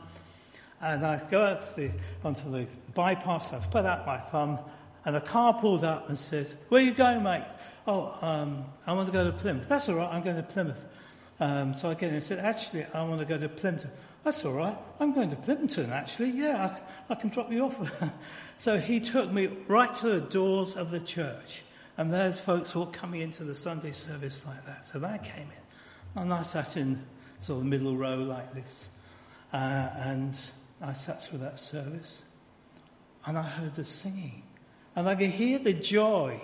And 0.80 1.04
I 1.04 1.20
go 1.32 1.42
out 1.42 1.64
onto 2.22 2.48
the 2.48 2.68
bypass, 2.94 3.52
I 3.52 3.58
put 3.72 3.84
out 3.84 4.06
my 4.06 4.18
thumb, 4.18 4.60
and 5.04 5.16
a 5.16 5.20
car 5.20 5.54
pulled 5.54 5.82
up 5.82 6.08
and 6.08 6.16
says, 6.16 6.54
Where 6.68 6.80
are 6.80 6.84
you 6.84 6.94
going, 6.94 7.24
mate? 7.24 7.42
Oh, 7.88 8.16
um, 8.22 8.64
I 8.86 8.92
want 8.92 9.08
to 9.08 9.12
go 9.12 9.24
to 9.24 9.32
Plymouth. 9.32 9.68
That's 9.68 9.88
all 9.88 9.96
right, 9.96 10.14
I'm 10.14 10.22
going 10.22 10.36
to 10.36 10.44
Plymouth. 10.44 10.84
Um, 11.40 11.74
so 11.74 11.90
I 11.90 11.94
get 11.94 12.10
in 12.10 12.14
and 12.14 12.22
said, 12.22 12.38
Actually, 12.38 12.86
I 12.94 13.02
want 13.02 13.18
to 13.18 13.26
go 13.26 13.36
to 13.36 13.48
Plymouth. 13.48 13.88
That's 14.24 14.42
all 14.46 14.54
right, 14.54 14.76
I'm 15.00 15.12
going 15.12 15.28
to 15.28 15.36
Plympton, 15.36 15.92
actually. 15.92 16.30
Yeah, 16.30 16.78
I, 17.10 17.12
I 17.12 17.14
can 17.14 17.28
drop 17.28 17.52
you 17.52 17.66
off. 17.66 18.02
so 18.56 18.78
he 18.78 18.98
took 18.98 19.30
me 19.30 19.48
right 19.68 19.92
to 19.96 20.08
the 20.08 20.20
doors 20.22 20.76
of 20.76 20.90
the 20.90 21.00
church. 21.00 21.62
And 21.98 22.12
there's 22.12 22.40
folks 22.40 22.74
all 22.74 22.86
coming 22.86 23.20
into 23.20 23.44
the 23.44 23.54
Sunday 23.54 23.92
service 23.92 24.44
like 24.46 24.64
that. 24.64 24.88
So 24.88 25.04
I 25.04 25.18
came 25.18 25.46
in. 25.46 26.22
And 26.22 26.32
I 26.32 26.42
sat 26.42 26.78
in 26.78 27.04
sort 27.38 27.60
of 27.60 27.66
middle 27.66 27.96
row 27.96 28.16
like 28.16 28.54
this. 28.54 28.88
Uh, 29.52 29.90
and 29.98 30.34
I 30.80 30.94
sat 30.94 31.22
through 31.22 31.40
that 31.40 31.58
service 31.58 32.22
and 33.26 33.36
I 33.36 33.42
heard 33.42 33.74
the 33.74 33.84
singing. 33.84 34.42
And 34.96 35.08
I 35.08 35.14
could 35.16 35.30
hear 35.30 35.58
the 35.58 35.74
joy 35.74 36.40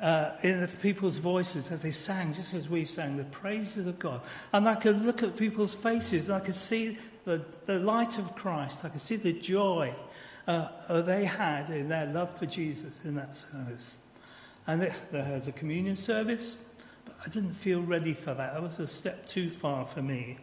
uh, 0.00 0.32
in 0.42 0.60
the 0.60 0.68
people's 0.68 1.18
voices 1.18 1.72
as 1.72 1.80
they 1.80 1.90
sang, 1.90 2.32
just 2.32 2.54
as 2.54 2.68
we 2.68 2.84
sang, 2.84 3.16
the 3.16 3.24
praises 3.24 3.86
of 3.86 3.98
God. 3.98 4.20
And 4.52 4.68
I 4.68 4.76
could 4.76 5.02
look 5.02 5.22
at 5.22 5.36
people's 5.36 5.74
faces 5.74 6.28
and 6.28 6.36
I 6.36 6.40
could 6.40 6.54
see 6.54 6.98
the, 7.24 7.44
the 7.66 7.78
light 7.78 8.18
of 8.18 8.34
Christ. 8.34 8.84
I 8.84 8.90
could 8.90 9.00
see 9.00 9.16
the 9.16 9.32
joy 9.32 9.92
uh, 10.46 11.02
they 11.02 11.24
had 11.24 11.68
in 11.70 11.88
their 11.88 12.06
love 12.06 12.38
for 12.38 12.46
Jesus 12.46 13.00
in 13.04 13.14
that 13.16 13.34
service. 13.34 13.98
And 14.66 14.82
it, 14.82 14.92
there 15.10 15.32
was 15.32 15.48
a 15.48 15.52
communion 15.52 15.96
service, 15.96 16.62
but 17.04 17.16
I 17.24 17.28
didn't 17.28 17.54
feel 17.54 17.82
ready 17.82 18.14
for 18.14 18.34
that. 18.34 18.54
That 18.54 18.62
was 18.62 18.78
a 18.78 18.86
step 18.86 19.26
too 19.26 19.50
far 19.50 19.84
for 19.84 20.02
me. 20.02 20.38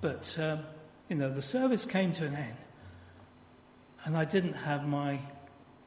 But, 0.00 0.36
um, 0.38 0.60
you 1.08 1.16
know, 1.16 1.32
the 1.32 1.42
service 1.42 1.84
came 1.84 2.12
to 2.12 2.26
an 2.26 2.34
end. 2.34 2.56
And 4.04 4.16
I 4.16 4.24
didn't 4.24 4.52
have 4.52 4.86
my 4.86 5.18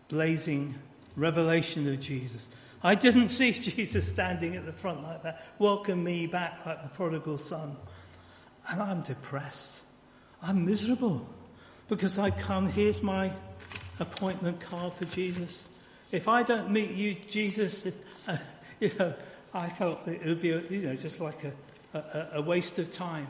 blazing 0.09 0.75
revelation 1.15 1.87
of 1.87 1.99
Jesus. 1.99 2.47
I 2.83 2.95
didn't 2.95 3.29
see 3.29 3.51
Jesus 3.53 4.07
standing 4.07 4.55
at 4.55 4.65
the 4.65 4.73
front 4.73 5.03
like 5.03 5.23
that, 5.23 5.45
welcome 5.59 6.03
me 6.03 6.27
back 6.27 6.65
like 6.65 6.83
the 6.83 6.89
prodigal 6.89 7.37
son. 7.37 7.75
And 8.69 8.81
I'm 8.81 9.01
depressed. 9.01 9.81
I'm 10.41 10.65
miserable 10.65 11.27
because 11.87 12.19
I 12.19 12.31
come, 12.31 12.67
here's 12.67 13.01
my 13.01 13.31
appointment 13.99 14.59
card 14.59 14.93
for 14.93 15.05
Jesus. 15.05 15.67
If 16.11 16.27
I 16.27 16.43
don't 16.43 16.69
meet 16.69 16.91
you, 16.91 17.15
Jesus, 17.15 17.87
uh, 18.27 18.37
you 18.79 18.91
know, 18.99 19.13
I 19.53 19.69
felt 19.69 20.07
it 20.07 20.25
would 20.25 20.41
be, 20.41 20.49
you 20.49 20.83
know, 20.83 20.95
just 20.95 21.19
like 21.19 21.43
a, 21.43 21.97
a, 21.97 22.27
a 22.33 22.41
waste 22.41 22.79
of 22.79 22.91
time. 22.91 23.27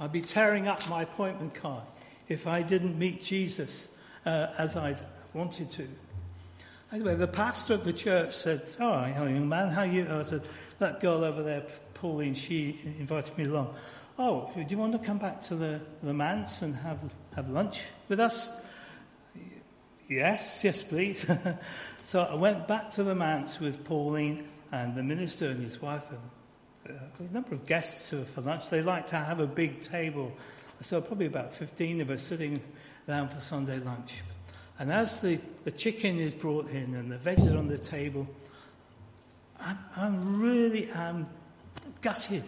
I'd 0.00 0.12
be 0.12 0.20
tearing 0.20 0.68
up 0.68 0.88
my 0.90 1.02
appointment 1.02 1.54
card 1.54 1.84
if 2.28 2.46
I 2.46 2.62
didn't 2.62 2.98
meet 2.98 3.22
Jesus 3.22 3.96
uh, 4.26 4.48
as 4.58 4.76
I'd 4.76 5.00
wanted 5.32 5.70
to. 5.70 5.88
Anyway, 6.94 7.16
the 7.16 7.26
pastor 7.26 7.74
of 7.74 7.82
the 7.82 7.92
church 7.92 8.32
said, 8.36 8.70
Oh, 8.78 9.04
young 9.04 9.48
man, 9.48 9.68
how 9.68 9.82
you? 9.82 10.06
I 10.08 10.22
said, 10.22 10.42
That 10.78 11.00
girl 11.00 11.24
over 11.24 11.42
there, 11.42 11.64
Pauline, 11.94 12.34
she 12.34 12.78
invited 13.00 13.36
me 13.36 13.46
along. 13.46 13.74
Oh, 14.16 14.48
do 14.54 14.64
you 14.68 14.78
want 14.78 14.92
to 14.92 15.00
come 15.00 15.18
back 15.18 15.40
to 15.42 15.56
the, 15.56 15.80
the 16.04 16.14
manse 16.14 16.62
and 16.62 16.76
have, 16.76 17.00
have 17.34 17.50
lunch 17.50 17.82
with 18.08 18.20
us? 18.20 18.48
Yes, 20.08 20.62
yes, 20.62 20.84
please. 20.84 21.28
so 22.04 22.22
I 22.22 22.36
went 22.36 22.68
back 22.68 22.92
to 22.92 23.02
the 23.02 23.16
manse 23.16 23.58
with 23.58 23.82
Pauline 23.82 24.46
and 24.70 24.94
the 24.94 25.02
minister 25.02 25.48
and 25.48 25.64
his 25.64 25.82
wife 25.82 26.04
and 26.86 26.96
uh, 26.96 27.24
a 27.28 27.34
number 27.34 27.56
of 27.56 27.66
guests 27.66 28.14
for 28.32 28.40
lunch. 28.40 28.70
They 28.70 28.82
like 28.82 29.08
to 29.08 29.16
have 29.16 29.40
a 29.40 29.48
big 29.48 29.80
table. 29.80 30.32
So 30.80 31.00
probably 31.00 31.26
about 31.26 31.54
15 31.54 32.02
of 32.02 32.10
us 32.10 32.22
sitting 32.22 32.62
down 33.08 33.30
for 33.30 33.40
Sunday 33.40 33.80
lunch. 33.80 34.22
And 34.78 34.90
as 34.90 35.20
the, 35.20 35.38
the 35.64 35.70
chicken 35.70 36.18
is 36.18 36.34
brought 36.34 36.68
in 36.68 36.94
and 36.94 37.10
the 37.10 37.18
veg 37.18 37.40
are 37.40 37.56
on 37.56 37.68
the 37.68 37.78
table, 37.78 38.26
I'm, 39.60 39.78
I'm 39.96 40.40
really 40.40 40.90
am 40.90 41.26
gutted 42.00 42.42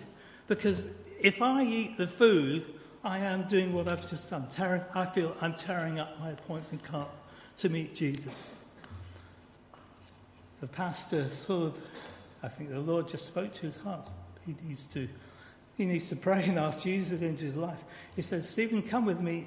because 0.49 0.85
if 1.21 1.41
I 1.41 1.63
eat 1.63 1.97
the 1.97 2.07
food, 2.07 2.67
I 3.05 3.19
am 3.19 3.45
doing 3.47 3.73
what 3.73 3.89
I've 3.89 4.09
just 4.09 4.31
done. 4.31 4.49
I 4.95 5.07
feel 5.07 5.37
I'm 5.41 5.55
tearing 5.55 6.01
up 6.01 6.19
my 6.19 6.31
appointment 6.31 6.83
card 6.83 7.07
to 7.59 7.69
meet 7.69 7.95
Jesus. 7.95 8.53
The 10.61 10.67
pastor 10.67 11.29
sort 11.31 11.69
of, 11.69 11.81
I 12.43 12.49
think 12.49 12.71
the 12.71 12.81
Lord 12.81 13.09
just 13.09 13.27
spoke 13.27 13.55
to 13.55 13.63
his 13.63 13.77
heart. 13.77 14.09
He 14.45 14.57
needs 14.67 14.85
to, 14.85 15.09
he 15.77 15.85
needs 15.85 16.09
to 16.09 16.17
pray 16.17 16.45
and 16.45 16.59
ask 16.59 16.83
Jesus 16.83 17.23
into 17.23 17.45
his 17.45 17.57
life. 17.57 17.79
He 18.15 18.23
said, 18.23 18.45
Stephen, 18.45 18.83
come 18.83 19.05
with 19.05 19.21
me. 19.21 19.47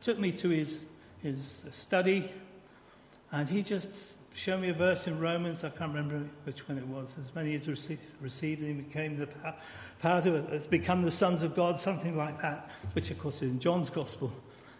Took 0.00 0.18
me 0.18 0.32
to 0.32 0.48
his, 0.48 0.78
his 1.22 1.64
study, 1.70 2.30
and 3.32 3.48
he 3.48 3.62
just 3.62 4.16
showed 4.34 4.60
me 4.60 4.68
a 4.68 4.74
verse 4.74 5.06
in 5.06 5.18
Romans. 5.18 5.64
I 5.64 5.70
can't 5.70 5.92
remember 5.92 6.24
which 6.44 6.68
one 6.68 6.78
it 6.78 6.86
was. 6.86 7.12
As 7.20 7.34
many 7.34 7.54
as 7.56 7.68
received, 7.68 8.02
received 8.20 8.62
him 8.62 8.78
became 8.78 9.18
the 9.18 9.26
power, 10.00 10.22
to 10.22 10.42
has 10.50 10.66
become 10.66 11.02
the 11.02 11.10
sons 11.10 11.42
of 11.42 11.56
God, 11.56 11.80
something 11.80 12.16
like 12.16 12.40
that, 12.40 12.70
which 12.92 13.10
of 13.10 13.18
course 13.18 13.36
is 13.36 13.50
in 13.50 13.58
John's 13.58 13.90
Gospel. 13.90 14.32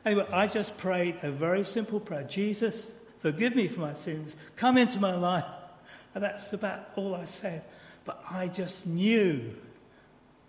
Anyway, 0.07 0.27
I 0.33 0.47
just 0.47 0.79
prayed 0.79 1.17
a 1.23 1.31
very 1.31 1.65
simple 1.65 2.01
prayer 2.01 2.23
Jesus, 2.23 2.93
forgive 3.19 3.55
me 3.57 3.69
for 3.69 3.81
my 3.81 3.95
sins, 3.95 4.37
come 4.57 4.79
into 4.79 5.01
my 5.01 5.15
life. 5.15 5.45
And 6.15 6.25
that's 6.25 6.53
about 6.53 6.91
all 6.97 7.15
I 7.15 7.25
said. 7.25 7.65
But 8.05 8.23
I 8.31 8.49
just 8.49 8.87
knew, 8.87 9.55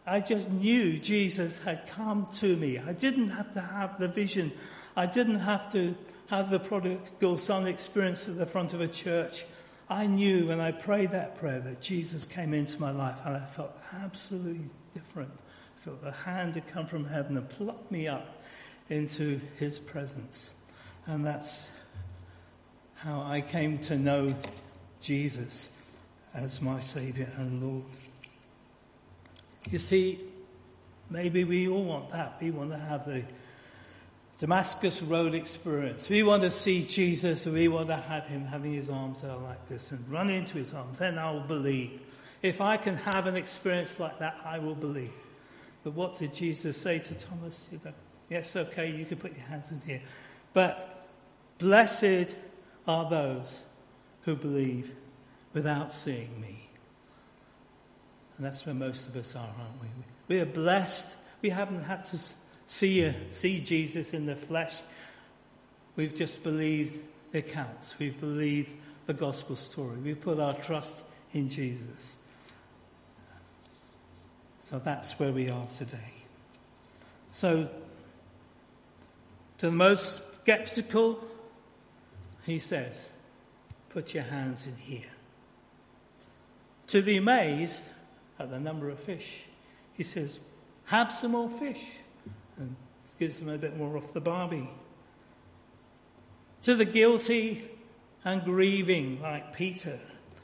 I 0.06 0.22
just 0.22 0.50
knew 0.50 0.98
Jesus 0.98 1.58
had 1.58 1.88
come 1.88 2.28
to 2.36 2.56
me. 2.56 2.80
I 2.80 2.94
didn't 2.94 3.30
have 3.30 3.54
to 3.54 3.62
have 3.62 4.00
the 4.00 4.08
vision, 4.08 4.52
I 5.00 5.06
didn't 5.06 5.40
have 5.40 5.72
to 5.72 5.96
have 6.28 6.50
the 6.50 6.60
prodigal 6.60 7.38
son 7.38 7.68
experience 7.68 8.28
at 8.28 8.38
the 8.38 8.46
front 8.46 8.74
of 8.74 8.82
a 8.82 8.88
church. 8.90 9.46
I 9.90 10.06
knew 10.08 10.48
when 10.48 10.60
I 10.60 10.74
prayed 10.74 11.12
that 11.12 11.38
prayer 11.38 11.62
that 11.62 11.80
Jesus 11.80 12.26
came 12.26 12.54
into 12.54 12.82
my 12.82 12.92
life 12.92 13.18
and 13.24 13.38
I 13.38 13.46
felt 13.46 13.72
absolutely 14.04 14.66
different. 14.94 15.32
I 15.32 15.80
felt 15.80 16.04
the 16.04 16.12
hand 16.12 16.56
had 16.56 16.68
come 16.68 16.86
from 16.86 17.06
heaven 17.06 17.38
and 17.38 17.48
plucked 17.48 17.90
me 17.90 18.10
up 18.10 18.44
into 18.90 19.40
his 19.58 19.80
presence. 19.80 20.52
And 21.06 21.26
that's 21.26 21.72
how 22.96 23.22
I 23.22 23.40
came 23.40 23.78
to 23.78 23.98
know 23.98 24.36
Jesus 25.00 25.72
as 26.34 26.62
my 26.62 26.82
Saviour 26.82 27.30
and 27.38 27.64
Lord. 27.64 27.86
You 29.72 29.80
see, 29.80 30.20
maybe 31.10 31.46
we 31.46 31.70
all 31.70 31.86
want 31.86 32.12
that. 32.12 32.36
We 32.42 32.52
want 32.52 32.72
to 32.72 32.78
have 32.78 33.06
the 33.06 33.24
Damascus 34.40 35.02
Road 35.02 35.36
experience. 35.36 36.10
We 36.10 36.24
want 36.24 36.44
to 36.44 36.52
see 36.52 36.84
Jesus, 36.84 37.46
we 37.46 37.68
want 37.68 37.90
to 37.90 37.98
have 37.98 38.26
him 38.26 38.46
having 38.46 38.74
his 38.74 38.90
arms 38.90 39.24
out 39.24 39.44
like 39.44 39.68
this 39.68 39.92
and 39.92 40.10
run 40.10 40.30
into 40.30 40.58
his 40.58 40.74
arms. 40.74 40.98
Then 40.98 41.20
I'll 41.20 41.42
believe. 41.42 42.00
If 42.42 42.62
I 42.62 42.78
can 42.78 42.96
have 42.96 43.28
an 43.28 43.36
experience 43.36 44.00
like 44.00 44.18
that, 44.20 44.38
I 44.46 44.60
will 44.60 44.76
believe. 44.76 45.12
But 45.84 45.94
what 45.94 46.18
did 46.18 46.34
Jesus 46.34 46.78
say 46.78 47.00
to 47.00 47.14
Thomas? 47.16 47.68
You 47.70 47.82
know, 47.84 47.92
Yes, 48.30 48.56
okay, 48.56 48.92
you 48.92 49.06
can 49.06 49.18
put 49.18 49.36
your 49.36 49.46
hands 49.46 49.72
in 49.72 49.82
here. 49.82 50.02
But 50.54 51.08
blessed 51.58 52.36
are 52.88 53.10
those 53.10 53.62
who 54.22 54.36
believe 54.36 54.96
without 55.54 55.92
seeing 55.92 56.40
me. 56.40 56.70
And 58.38 58.46
that's 58.46 58.66
where 58.66 58.76
most 58.76 59.08
of 59.08 59.16
us 59.16 59.36
are, 59.36 59.40
aren't 59.40 59.82
we? 59.82 59.88
We 60.28 60.40
are 60.40 60.46
blessed. 60.46 61.16
We 61.42 61.50
haven't 61.50 61.82
had 61.82 62.06
to 62.06 62.18
see, 62.70 63.12
see 63.32 63.60
Jesus 63.60 64.14
in 64.14 64.26
the 64.28 64.36
flesh. 64.36 64.82
We've 65.96 66.14
just 66.14 66.44
believed 66.44 67.00
the 67.32 67.40
accounts. 67.40 67.98
We've 67.98 68.20
believed 68.20 68.72
the 69.08 69.14
gospel 69.14 69.56
story. 69.56 69.98
We 69.98 70.14
put 70.14 70.40
our 70.40 70.54
trust 70.54 71.04
in 71.34 71.50
Jesus. 71.50 72.18
So 74.62 74.78
that's 74.80 75.20
where 75.20 75.32
we 75.32 75.50
are 75.50 75.66
today. 75.78 76.14
So, 77.32 77.70
to 79.58 79.66
the 79.66 79.72
most 79.72 80.22
skeptical, 80.42 81.20
he 82.46 82.60
says, 82.60 83.10
put 83.90 84.14
your 84.14 84.24
hands 84.24 84.68
in 84.68 84.76
here. 84.76 85.10
To 86.88 87.02
the 87.02 87.18
amazed 87.18 87.86
at 88.38 88.52
the 88.52 88.60
number 88.60 88.90
of 88.90 89.00
fish, 89.00 89.46
he 89.94 90.04
says, 90.04 90.40
have 90.86 91.12
some 91.12 91.32
more 91.32 91.50
fish. 91.50 91.84
And 92.60 92.76
gives 93.20 93.38
them 93.40 93.50
a 93.50 93.58
bit 93.58 93.78
more 93.78 93.98
off 93.98 94.14
the 94.14 94.22
barbie. 94.22 94.70
To 96.64 96.76
the 96.76 96.86
guilty 96.86 97.70
and 98.24 98.44
grieving, 98.44 99.22
like 99.22 99.56
Peter, 99.56 100.00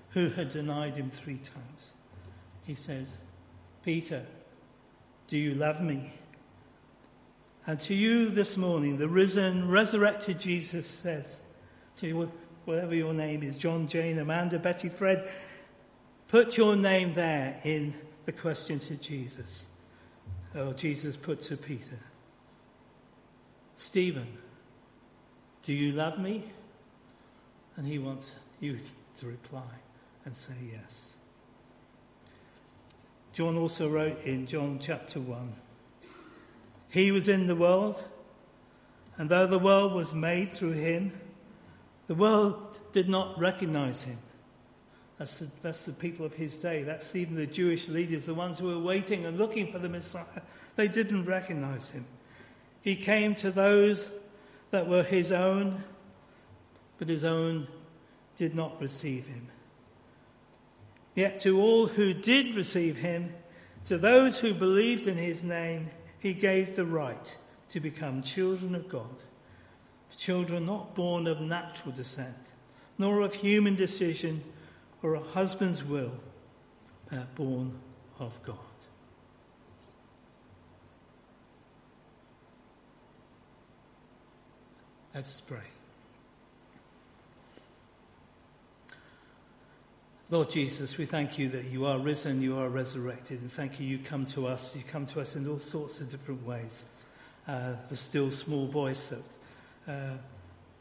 who 0.10 0.30
had 0.30 0.49
denied 0.49 0.95
him 0.95 1.10
three 1.10 1.38
times, 1.38 1.93
he 2.65 2.75
says, 2.75 3.17
Peter, 3.84 4.25
do 5.28 5.38
you 5.38 5.56
love 5.56 5.82
me? 5.82 6.13
And 7.67 7.80
to 7.82 7.93
you 7.93 8.30
this 8.30 8.58
morning, 8.58 8.97
the 8.97 9.08
risen, 9.08 9.69
resurrected 9.69 10.39
Jesus 10.39 10.88
says, 10.88 11.41
to 11.97 12.08
you, 12.08 12.32
whatever 12.65 12.93
your 12.93 13.13
name 13.13 13.41
is, 13.41 13.58
John, 13.58 13.88
Jane, 13.88 14.19
Amanda, 14.19 14.60
Betty, 14.60 14.89
Fred, 14.89 15.30
put 16.28 16.58
your 16.58 16.75
name 16.75 17.13
there 17.13 17.60
in 17.63 17.93
the 18.25 18.32
question 18.32 18.80
to 18.80 18.95
Jesus. 18.95 19.67
Oh, 20.58 20.72
Jesus 20.72 21.18
put 21.18 21.41
to 21.44 21.58
Peter, 21.58 22.00
Stephen, 23.76 24.38
do 25.63 25.74
you 25.74 25.91
love 25.91 26.18
me? 26.18 26.46
And 27.76 27.86
he 27.86 28.00
wants 28.00 28.32
you 28.62 28.78
to 29.20 29.26
reply 29.26 29.63
and 30.24 30.34
say 30.34 30.54
yes. 30.72 31.18
John 33.34 33.58
also 33.58 33.89
wrote 33.89 34.24
in 34.24 34.46
John 34.48 34.80
chapter 34.80 35.20
1 35.20 35.54
He 36.89 37.12
was 37.12 37.28
in 37.28 37.48
the 37.48 37.56
world, 37.56 38.06
and 39.18 39.30
though 39.30 39.48
the 39.48 39.60
world 39.60 39.91
was 39.91 40.13
made 40.13 40.54
through 40.54 40.72
him, 40.72 41.12
the 42.08 42.15
world 42.15 42.80
did 42.94 43.10
not 43.10 43.38
recognize 43.38 44.04
him. 44.04 44.20
That's 45.17 45.38
the, 45.38 45.47
that's 45.62 45.86
the 45.86 45.93
people 45.93 46.25
of 46.25 46.34
his 46.34 46.58
day. 46.58 46.84
That's 46.84 47.15
even 47.15 47.36
the 47.36 47.47
Jewish 47.47 47.88
leaders, 47.88 48.25
the 48.25 48.34
ones 48.34 48.60
who 48.60 48.67
were 48.67 48.80
waiting 48.80 49.25
and 49.25 49.38
looking 49.38 49.71
for 49.71 49.80
the 49.80 49.89
Messiah. 49.89 50.41
They 50.75 50.89
didn't 50.89 51.25
recognize 51.25 51.91
him. 51.91 52.06
He 52.82 52.95
came 52.95 53.34
to 53.36 53.49
those 53.49 54.12
that 54.71 54.88
were 54.88 55.04
his 55.04 55.32
own, 55.32 55.82
but 56.97 57.08
his 57.08 57.23
own 57.23 57.67
did 58.36 58.56
not 58.56 58.82
receive 58.82 59.25
him. 59.28 59.47
Yet 61.15 61.39
to 61.39 61.62
all 61.62 61.88
who 61.88 62.13
did 62.13 62.56
receive 62.56 62.97
him, 62.97 63.34
to 63.86 63.97
those 63.97 64.39
who 64.39 64.54
believed 64.54 65.08
in 65.08 65.15
his 65.15 65.43
name, 65.43 65.86
he 66.19 66.34
gave 66.34 66.75
the 66.75 66.86
right 66.86 67.38
to 67.69 67.80
become 67.80 68.21
children 68.21 68.75
of 68.75 68.89
God. 68.89 69.15
Children 70.17 70.65
not 70.65 70.95
born 70.95 71.28
of 71.28 71.41
natural 71.41 71.93
descent, 71.93 72.36
nor 72.97 73.21
of 73.21 73.34
human 73.34 73.75
decision 73.75 74.43
or 75.06 75.13
a 75.13 75.20
husband's 75.20 75.84
will, 75.84 76.12
but 77.12 77.36
born 77.36 77.72
of 78.20 78.41
God. 78.41 78.56
Let 85.13 85.26
us 85.26 85.41
pray. 85.41 85.60
Lord 90.32 90.50
Jesus, 90.50 90.98
we 90.98 91.06
thank 91.06 91.38
you 91.38 91.50
that 91.50 91.65
you 91.65 91.86
are 91.86 92.00
risen, 92.00 92.41
you 92.41 92.58
are 92.58 92.68
resurrected, 92.68 93.41
and 93.41 93.52
thank 93.52 93.80
you, 93.80 93.86
you 93.86 94.00
come 94.00 94.26
to 94.26 94.48
us. 94.48 94.76
You 94.76 94.82
come 94.82 95.06
to 95.06 95.22
us 95.22 95.36
in 95.36 95.48
all 95.48 95.60
sorts 95.60 96.02
of 96.02 96.10
different 96.10 96.44
ways. 96.48 96.84
Uh, 97.48 97.74
the 97.89 97.96
still 97.96 98.32
small 98.32 98.65
voice 98.65 99.10
that 99.10 99.94
uh, 99.94 100.18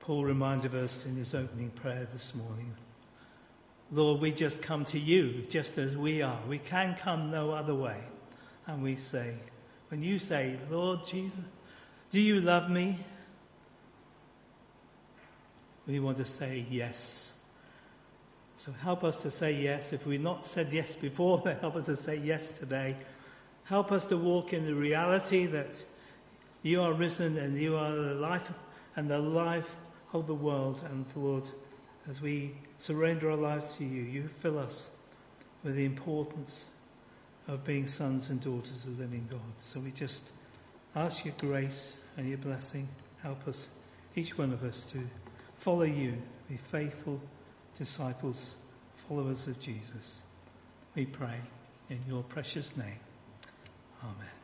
Paul 0.00 0.24
reminded 0.24 0.74
us 0.74 1.04
in 1.04 1.14
his 1.14 1.34
opening 1.34 1.68
prayer 1.68 2.08
this 2.10 2.34
morning. 2.34 2.74
Lord, 3.94 4.20
we 4.20 4.32
just 4.32 4.60
come 4.60 4.84
to 4.86 4.98
you 4.98 5.44
just 5.48 5.78
as 5.78 5.96
we 5.96 6.20
are. 6.20 6.40
We 6.48 6.58
can 6.58 6.96
come 6.96 7.30
no 7.30 7.52
other 7.52 7.74
way. 7.74 8.00
And 8.66 8.82
we 8.82 8.96
say, 8.96 9.34
when 9.88 10.02
you 10.02 10.18
say, 10.18 10.58
Lord 10.68 11.04
Jesus, 11.04 11.38
do 12.10 12.20
you 12.20 12.40
love 12.40 12.68
me? 12.68 12.98
we 15.86 16.00
want 16.00 16.16
to 16.16 16.24
say 16.24 16.64
yes. 16.70 17.32
So 18.56 18.72
help 18.72 19.04
us 19.04 19.22
to 19.22 19.30
say 19.30 19.52
yes. 19.52 19.92
If 19.92 20.06
we've 20.06 20.20
not 20.20 20.46
said 20.46 20.72
yes 20.72 20.96
before, 20.96 21.38
then 21.44 21.58
help 21.60 21.76
us 21.76 21.86
to 21.86 21.96
say 21.96 22.16
yes 22.16 22.52
today. 22.52 22.96
Help 23.64 23.92
us 23.92 24.06
to 24.06 24.16
walk 24.16 24.52
in 24.52 24.66
the 24.66 24.74
reality 24.74 25.46
that 25.46 25.84
you 26.62 26.82
are 26.82 26.92
risen 26.92 27.36
and 27.36 27.58
you 27.58 27.76
are 27.76 27.92
the 27.92 28.14
life 28.14 28.52
and 28.96 29.10
the 29.10 29.18
life 29.18 29.76
of 30.12 30.26
the 30.26 30.34
world. 30.34 30.82
And 30.90 31.04
Lord, 31.14 31.48
as 32.08 32.20
we 32.20 32.54
surrender 32.84 33.30
our 33.30 33.36
lives 33.38 33.78
to 33.78 33.84
you, 33.84 34.02
you 34.02 34.28
fill 34.28 34.58
us 34.58 34.90
with 35.62 35.74
the 35.74 35.86
importance 35.86 36.68
of 37.48 37.64
being 37.64 37.86
sons 37.86 38.28
and 38.28 38.42
daughters 38.42 38.84
of 38.84 38.98
the 38.98 39.04
living 39.04 39.26
God. 39.30 39.40
So 39.60 39.80
we 39.80 39.90
just 39.90 40.32
ask 40.94 41.24
your 41.24 41.32
grace 41.38 41.96
and 42.18 42.28
your 42.28 42.36
blessing. 42.36 42.86
Help 43.22 43.48
us, 43.48 43.70
each 44.16 44.36
one 44.36 44.52
of 44.52 44.62
us, 44.62 44.84
to 44.90 44.98
follow 45.56 45.84
you, 45.84 46.12
be 46.46 46.58
faithful 46.58 47.18
disciples, 47.78 48.56
followers 48.96 49.48
of 49.48 49.58
Jesus. 49.58 50.22
We 50.94 51.06
pray 51.06 51.40
in 51.88 52.00
your 52.06 52.22
precious 52.22 52.76
name. 52.76 53.00
Amen. 54.02 54.43